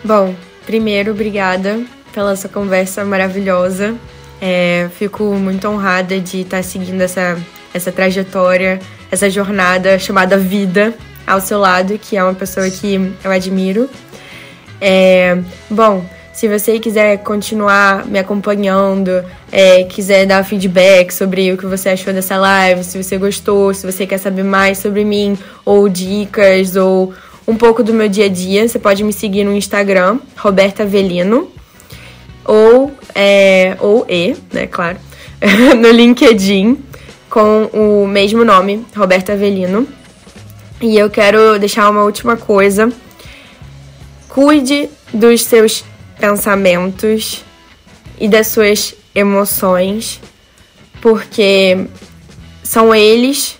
Bom, 0.02 0.34
primeiro, 0.66 1.12
obrigada 1.12 1.82
pela 2.12 2.34
sua 2.36 2.50
conversa 2.50 3.04
maravilhosa. 3.04 3.94
É, 4.40 4.88
fico 4.98 5.24
muito 5.34 5.68
honrada 5.68 6.18
de 6.20 6.40
estar 6.40 6.58
tá 6.58 6.62
seguindo 6.62 7.00
essa, 7.00 7.38
essa 7.72 7.92
trajetória, 7.92 8.80
essa 9.14 9.30
jornada 9.30 9.98
chamada 9.98 10.36
vida 10.36 10.94
ao 11.26 11.40
seu 11.40 11.58
lado, 11.58 11.98
que 11.98 12.16
é 12.16 12.22
uma 12.22 12.34
pessoa 12.34 12.68
que 12.68 13.12
eu 13.22 13.30
admiro. 13.30 13.88
É, 14.80 15.38
bom, 15.70 16.04
se 16.32 16.48
você 16.48 16.78
quiser 16.80 17.18
continuar 17.18 18.04
me 18.06 18.18
acompanhando, 18.18 19.24
é, 19.52 19.84
quiser 19.84 20.26
dar 20.26 20.44
feedback 20.44 21.12
sobre 21.12 21.52
o 21.52 21.56
que 21.56 21.64
você 21.64 21.90
achou 21.90 22.12
dessa 22.12 22.36
live, 22.36 22.82
se 22.82 23.02
você 23.02 23.16
gostou, 23.16 23.72
se 23.72 23.90
você 23.90 24.04
quer 24.04 24.18
saber 24.18 24.42
mais 24.42 24.78
sobre 24.78 25.04
mim, 25.04 25.38
ou 25.64 25.88
dicas, 25.88 26.74
ou 26.74 27.14
um 27.46 27.54
pouco 27.54 27.82
do 27.84 27.94
meu 27.94 28.08
dia 28.08 28.24
a 28.24 28.28
dia, 28.28 28.66
você 28.66 28.78
pode 28.78 29.04
me 29.04 29.12
seguir 29.12 29.44
no 29.44 29.54
Instagram, 29.54 30.18
Roberta 30.36 30.82
Avelino, 30.82 31.48
ou, 32.44 32.92
é, 33.14 33.76
ou 33.78 34.04
E, 34.08 34.34
né, 34.52 34.66
claro, 34.66 34.98
no 35.78 35.88
LinkedIn, 35.88 36.78
com 37.34 37.64
o 37.72 38.06
mesmo 38.06 38.44
nome, 38.44 38.86
Roberta 38.96 39.32
Avelino. 39.32 39.88
E 40.80 40.96
eu 40.96 41.10
quero 41.10 41.58
deixar 41.58 41.90
uma 41.90 42.04
última 42.04 42.36
coisa. 42.36 42.92
Cuide 44.28 44.88
dos 45.12 45.42
seus 45.42 45.84
pensamentos 46.16 47.44
e 48.20 48.28
das 48.28 48.46
suas 48.46 48.94
emoções, 49.12 50.20
porque 51.02 51.88
são 52.62 52.94
eles 52.94 53.58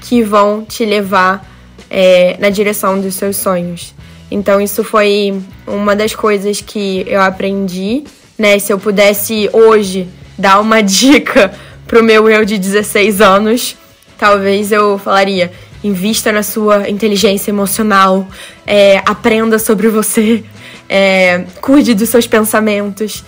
que 0.00 0.20
vão 0.24 0.64
te 0.64 0.84
levar 0.84 1.48
é, 1.88 2.36
na 2.40 2.50
direção 2.50 3.00
dos 3.00 3.14
seus 3.14 3.36
sonhos. 3.36 3.94
Então 4.28 4.60
isso 4.60 4.82
foi 4.82 5.40
uma 5.64 5.94
das 5.94 6.12
coisas 6.12 6.60
que 6.60 7.04
eu 7.06 7.20
aprendi, 7.20 8.02
né? 8.36 8.58
Se 8.58 8.72
eu 8.72 8.80
pudesse 8.80 9.48
hoje 9.52 10.08
dar 10.36 10.58
uma 10.58 10.82
dica 10.82 11.54
pro 11.86 12.02
meu 12.02 12.28
eu 12.28 12.44
de 12.44 12.58
16 12.58 13.20
anos, 13.20 13.76
talvez 14.18 14.72
eu 14.72 14.98
falaria: 14.98 15.52
invista 15.82 16.32
na 16.32 16.42
sua 16.42 16.88
inteligência 16.88 17.50
emocional, 17.50 18.26
é, 18.66 18.98
aprenda 19.06 19.58
sobre 19.58 19.88
você, 19.88 20.44
é, 20.88 21.44
cuide 21.60 21.94
dos 21.94 22.08
seus 22.08 22.26
pensamentos. 22.26 23.24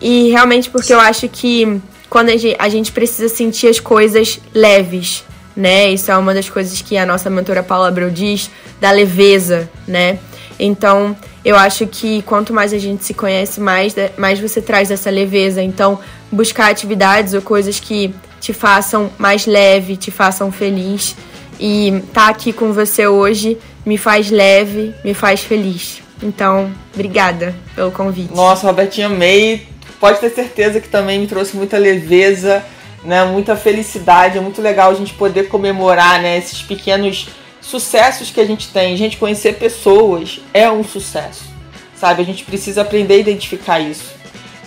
E 0.00 0.30
realmente 0.30 0.68
porque 0.70 0.92
eu 0.92 1.00
acho 1.00 1.28
que 1.28 1.80
quando 2.10 2.30
a 2.58 2.68
gente 2.68 2.92
precisa 2.92 3.28
sentir 3.28 3.68
as 3.68 3.80
coisas 3.80 4.40
leves, 4.52 5.24
né? 5.56 5.88
Isso 5.90 6.10
é 6.10 6.16
uma 6.16 6.34
das 6.34 6.48
coisas 6.48 6.80
que 6.82 6.96
a 6.96 7.06
nossa 7.06 7.30
mentora 7.30 7.62
Paula 7.62 7.88
Abreu 7.88 8.10
diz, 8.10 8.50
da 8.80 8.90
leveza, 8.90 9.68
né? 9.86 10.18
Então, 10.58 11.16
eu 11.44 11.56
acho 11.56 11.86
que 11.86 12.22
quanto 12.22 12.54
mais 12.54 12.72
a 12.72 12.78
gente 12.78 13.04
se 13.04 13.12
conhece, 13.12 13.60
mais, 13.60 13.94
mais 14.16 14.40
você 14.40 14.62
traz 14.62 14.90
essa 14.90 15.10
leveza. 15.10 15.62
Então, 15.62 15.98
buscar 16.32 16.70
atividades 16.70 17.34
ou 17.34 17.42
coisas 17.42 17.78
que 17.78 18.14
te 18.40 18.52
façam 18.52 19.10
mais 19.18 19.44
leve, 19.46 19.96
te 19.96 20.10
façam 20.10 20.50
feliz. 20.50 21.14
E 21.60 21.88
estar 21.88 22.24
tá 22.24 22.28
aqui 22.28 22.52
com 22.52 22.72
você 22.72 23.06
hoje 23.06 23.58
me 23.84 23.98
faz 23.98 24.30
leve, 24.30 24.94
me 25.04 25.12
faz 25.12 25.40
feliz. 25.40 26.02
Então, 26.22 26.70
obrigada 26.94 27.54
pelo 27.74 27.90
convite. 27.90 28.34
Nossa, 28.34 28.66
Robertinha, 28.66 29.08
amei. 29.08 29.66
Pode 30.00 30.20
ter 30.20 30.30
certeza 30.30 30.80
que 30.80 30.88
também 30.88 31.18
me 31.18 31.26
trouxe 31.26 31.56
muita 31.56 31.76
leveza, 31.76 32.64
né? 33.04 33.24
Muita 33.24 33.54
felicidade. 33.54 34.38
É 34.38 34.40
muito 34.40 34.62
legal 34.62 34.90
a 34.90 34.94
gente 34.94 35.12
poder 35.12 35.48
comemorar, 35.48 36.20
né? 36.22 36.38
Esses 36.38 36.62
pequenos 36.62 37.28
sucessos 37.64 38.30
que 38.30 38.40
a 38.40 38.46
gente 38.46 38.68
tem. 38.68 38.96
Gente, 38.96 39.16
conhecer 39.16 39.54
pessoas 39.54 40.40
é 40.52 40.70
um 40.70 40.84
sucesso, 40.84 41.44
sabe? 41.96 42.22
A 42.22 42.24
gente 42.24 42.44
precisa 42.44 42.82
aprender 42.82 43.14
a 43.14 43.18
identificar 43.18 43.80
isso. 43.80 44.12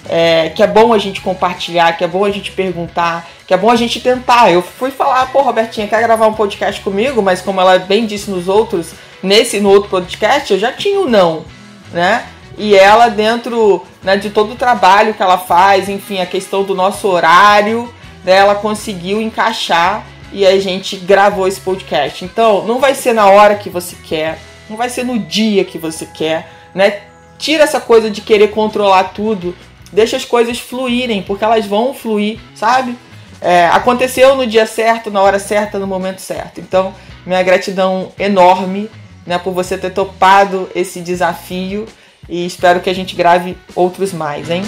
É, 0.10 0.50
que 0.50 0.64
é 0.64 0.68
bom 0.68 0.93
a 0.93 0.98
gente 0.98 1.20
compartilhar, 1.20 1.98
que 1.98 2.04
é 2.04 2.08
bom 2.08 2.24
a 2.24 2.32
gente 2.32 2.52
perguntar, 2.52 3.28
que 3.45 3.54
é 3.54 3.58
bom 3.58 3.70
a 3.70 3.76
gente 3.76 4.00
tentar. 4.00 4.52
Eu 4.52 4.62
fui 4.62 4.89
falar, 4.89 5.26
pô, 5.32 5.41
Robertinha, 5.41 5.88
quer 5.88 6.02
gravar 6.02 6.28
um 6.28 6.34
podcast 6.34 6.82
comigo? 6.82 7.22
Mas 7.22 7.41
como 7.41 7.60
ela 7.60 7.78
bem 7.78 8.06
disse 8.06 8.32
nos 8.32 8.48
outros, 8.48 8.93
nesse 9.22 9.60
no 9.60 9.70
outro 9.70 9.89
podcast, 9.89 10.52
eu 10.52 10.60
já 10.60 10.72
tinha 10.72 11.00
o 11.00 11.04
um 11.04 11.10
não, 11.10 11.45
né? 11.91 12.26
E 12.58 12.74
ela, 12.74 13.10
dentro 13.10 13.86
né, 14.02 14.18
de 14.18 14.30
todo 14.30 14.54
o 14.54 14.56
trabalho 14.56 15.14
que 15.14 15.22
ela 15.22 15.38
faz, 15.38 15.89
enfim, 15.89 16.20
a 16.20 16.26
questão 16.26 16.64
do 16.64 16.74
nosso 16.74 17.08
horário, 17.08 17.93
né, 18.24 18.38
ela 18.38 18.56
conseguiu 18.56 19.22
encaixar 19.22 20.04
e 20.32 20.46
a 20.46 20.60
gente 20.60 20.98
gravou 20.98 21.48
esse 21.48 21.60
podcast. 21.62 22.24
Então, 22.26 22.66
não 22.66 22.80
vai 22.80 22.94
ser 22.94 23.14
na 23.14 23.28
hora 23.28 23.56
que 23.56 23.70
você 23.70 23.96
quer, 24.04 24.40
não 24.70 24.78
vai 24.78 24.90
ser 24.90 25.04
no 25.04 25.18
dia 25.20 25.64
que 25.64 25.78
você 25.78 26.06
quer, 26.06 26.50
né? 26.74 27.02
Tira 27.38 27.64
essa 27.64 27.80
coisa 27.80 28.10
de 28.10 28.22
querer 28.22 28.50
controlar 28.50 29.06
tudo, 29.06 29.56
deixa 29.92 30.18
as 30.18 30.26
coisas 30.26 30.60
fluírem, 30.60 31.22
porque 31.22 31.44
elas 31.44 31.66
vão 31.66 31.94
fluir, 31.94 32.40
sabe? 32.56 32.98
É, 33.40 33.68
aconteceu 33.68 34.36
no 34.36 34.48
dia 34.48 34.66
certo, 34.66 35.12
na 35.12 35.22
hora 35.22 35.38
certa, 35.38 35.78
no 35.78 35.86
momento 35.86 36.20
certo. 36.20 36.60
Então, 36.60 36.94
minha 37.26 37.44
gratidão 37.44 38.12
enorme 38.18 38.90
né, 39.26 39.38
por 39.38 39.54
você 39.54 39.78
ter 39.78 39.92
topado 39.92 40.70
esse 40.74 41.02
desafio 41.02 41.86
e 42.28 42.46
espero 42.46 42.80
que 42.80 42.90
a 42.90 42.96
gente 42.96 43.16
grave 43.16 43.58
outros 43.76 44.14
mais, 44.14 44.50
hein? 44.50 44.64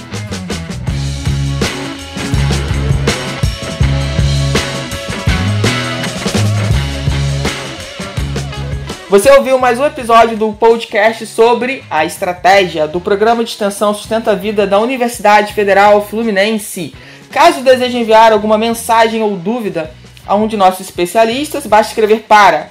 Você 9.09 9.29
ouviu 9.31 9.57
mais 9.57 9.79
um 9.79 9.85
episódio 9.85 10.37
do 10.37 10.53
podcast 10.53 11.25
sobre 11.25 11.83
a 11.89 12.05
estratégia 12.05 12.87
do 12.87 13.01
programa 13.01 13.43
de 13.43 13.49
extensão 13.49 13.91
Sustenta 13.91 14.33
a 14.33 14.35
Vida 14.35 14.67
da 14.67 14.77
Universidade 14.77 15.55
Federal 15.55 16.05
Fluminense. 16.05 16.93
Caso 17.31 17.63
deseje 17.63 17.97
enviar 17.97 18.31
alguma 18.31 18.55
mensagem 18.55 19.23
ou 19.23 19.35
dúvida 19.35 19.89
a 20.27 20.35
um 20.35 20.45
de 20.45 20.55
nossos 20.55 20.81
especialistas, 20.81 21.65
basta 21.65 21.91
escrever 21.91 22.25
para 22.27 22.69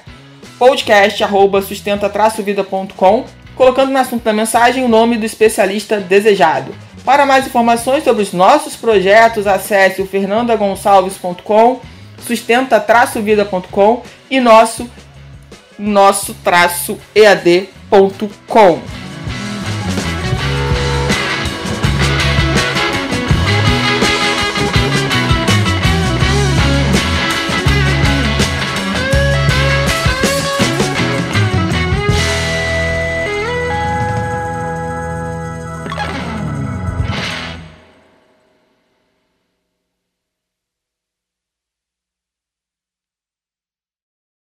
podcast@sustenta-vida.com, 0.57 3.25
colocando 3.53 3.91
no 3.91 3.99
assunto 3.99 4.23
da 4.23 4.31
mensagem 4.31 4.85
o 4.85 4.87
nome 4.87 5.17
do 5.17 5.25
especialista 5.25 5.99
desejado. 5.99 6.73
Para 7.03 7.25
mais 7.25 7.47
informações 7.47 8.05
sobre 8.05 8.23
os 8.23 8.31
nossos 8.31 8.77
projetos, 8.77 9.45
acesse 9.45 10.01
o 10.01 10.07
fernandagonçalves.com, 10.07 11.81
sustenta-vida.com 12.25 14.03
e 14.31 14.39
nosso 14.39 14.89
nosso 15.79 16.33
traço 16.43 16.99
ead.com. 17.15 18.79